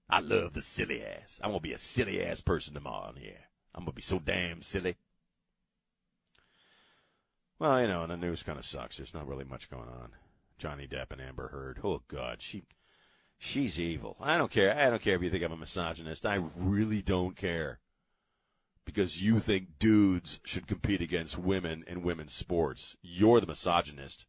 [0.09, 1.39] I love the silly ass.
[1.43, 3.47] I'm gonna be a silly ass person tomorrow the.
[3.75, 4.95] I'm gonna be so damn silly.
[7.59, 8.97] Well, you know, and the news kind of sucks.
[8.97, 10.09] There's not really much going on.
[10.57, 11.79] Johnny Depp and Amber Heard.
[11.83, 12.63] Oh God, she,
[13.37, 14.17] she's evil.
[14.19, 14.75] I don't care.
[14.75, 16.25] I don't care if you think I'm a misogynist.
[16.25, 17.79] I really don't care.
[18.93, 22.97] Because you think dudes should compete against women in women's sports.
[23.01, 24.25] You're the misogynist.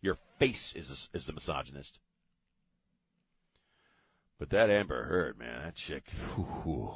[0.00, 1.98] Your face is is the misogynist.
[4.38, 6.10] But that Amber Heard, man, that chick.
[6.36, 6.94] whew.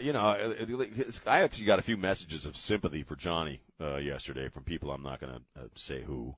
[0.00, 0.20] You know,
[1.26, 5.02] I actually got a few messages of sympathy for Johnny uh, yesterday from people I'm
[5.02, 6.36] not going to uh, say who.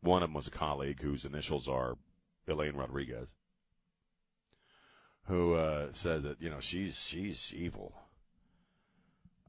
[0.00, 1.98] One of them was a colleague whose initials are
[2.48, 3.28] Elaine Rodriguez,
[5.28, 7.92] who uh, said that you know she's she's evil.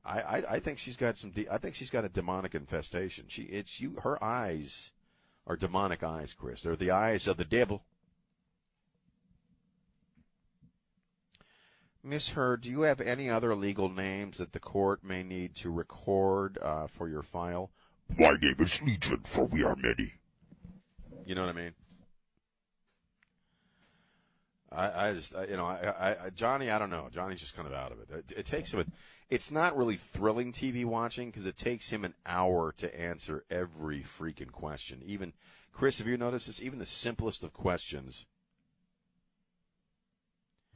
[0.03, 1.31] I, I, I think she's got some.
[1.31, 3.25] De- I think she's got a demonic infestation.
[3.27, 3.97] She it's you.
[4.03, 4.91] Her eyes
[5.45, 6.61] are demonic eyes, Chris.
[6.61, 7.83] They're the eyes of the devil.
[12.03, 15.69] Miss Heard, do you have any other legal names that the court may need to
[15.69, 17.69] record uh, for your file?
[18.17, 20.13] My name is Legion, for we are many.
[21.25, 21.73] You know what I mean?
[24.71, 27.07] I, I just, I, you know, I, I, Johnny, I don't know.
[27.13, 28.09] Johnny's just kind of out of it.
[28.11, 28.81] It, it takes him.
[28.81, 28.85] A,
[29.29, 34.01] it's not really thrilling TV watching because it takes him an hour to answer every
[34.01, 35.01] freaking question.
[35.05, 35.33] Even
[35.73, 36.61] Chris, have you noticed this?
[36.61, 38.25] Even the simplest of questions.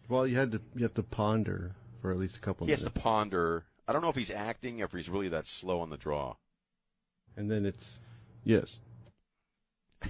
[0.08, 2.84] Well, you had to you have to ponder for at least a couple He has
[2.84, 3.66] to ponder.
[3.88, 6.36] I don't know if he's acting or if he's really that slow on the draw.
[7.36, 8.00] and then it's
[8.44, 8.80] yes.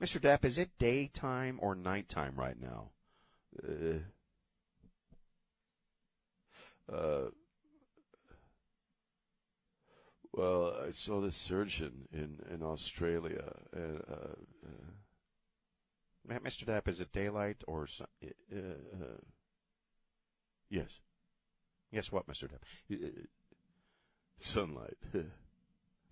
[0.00, 0.18] Mr.
[0.18, 2.90] Depp, is it daytime or nighttime right now?
[3.62, 3.98] Uh,
[6.90, 7.28] uh,
[10.32, 13.52] well, I saw this surgeon in, in Australia.
[13.74, 14.36] And, uh,
[16.34, 16.64] uh, Mr.
[16.64, 19.18] Depp, is it daylight or uh, uh,
[20.70, 21.00] yes?
[21.92, 22.48] Yes, what, Mr.
[22.48, 22.62] Depp?
[22.90, 23.26] Uh,
[24.38, 24.96] sunlight.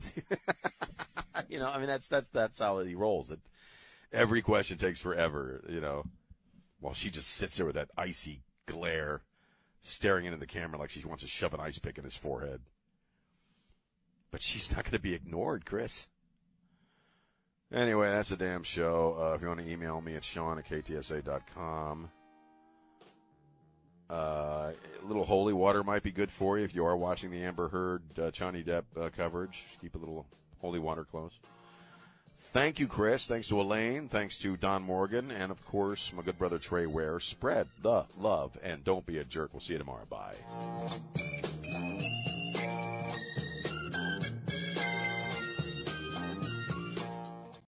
[1.49, 3.31] you know, I mean, that's that's that's how he rolls.
[3.31, 3.41] It,
[4.13, 5.65] every question takes forever.
[5.69, 6.05] You know,
[6.81, 9.23] while she just sits there with that icy glare,
[9.81, 12.61] staring into the camera like she wants to shove an ice pick in his forehead.
[14.31, 16.09] But she's not going to be ignored, Chris.
[17.73, 19.17] Anyway, that's a damn show.
[19.21, 22.11] Uh, if you want to email me, it's Sean at ktsa.com.
[24.11, 27.43] Uh, a little holy water might be good for you if you are watching the
[27.43, 29.65] Amber Heard uh, Johnny Depp uh, coverage.
[29.83, 30.27] Keep a little
[30.61, 31.33] holy water close.
[32.59, 33.25] Thank you, Chris.
[33.25, 34.09] Thanks to Elaine.
[34.09, 35.31] Thanks to Don Morgan.
[35.31, 37.21] And, of course, my good brother Trey Ware.
[37.21, 39.51] Spread the love and don't be a jerk.
[39.53, 40.05] We'll see you tomorrow.
[40.11, 40.35] Bye.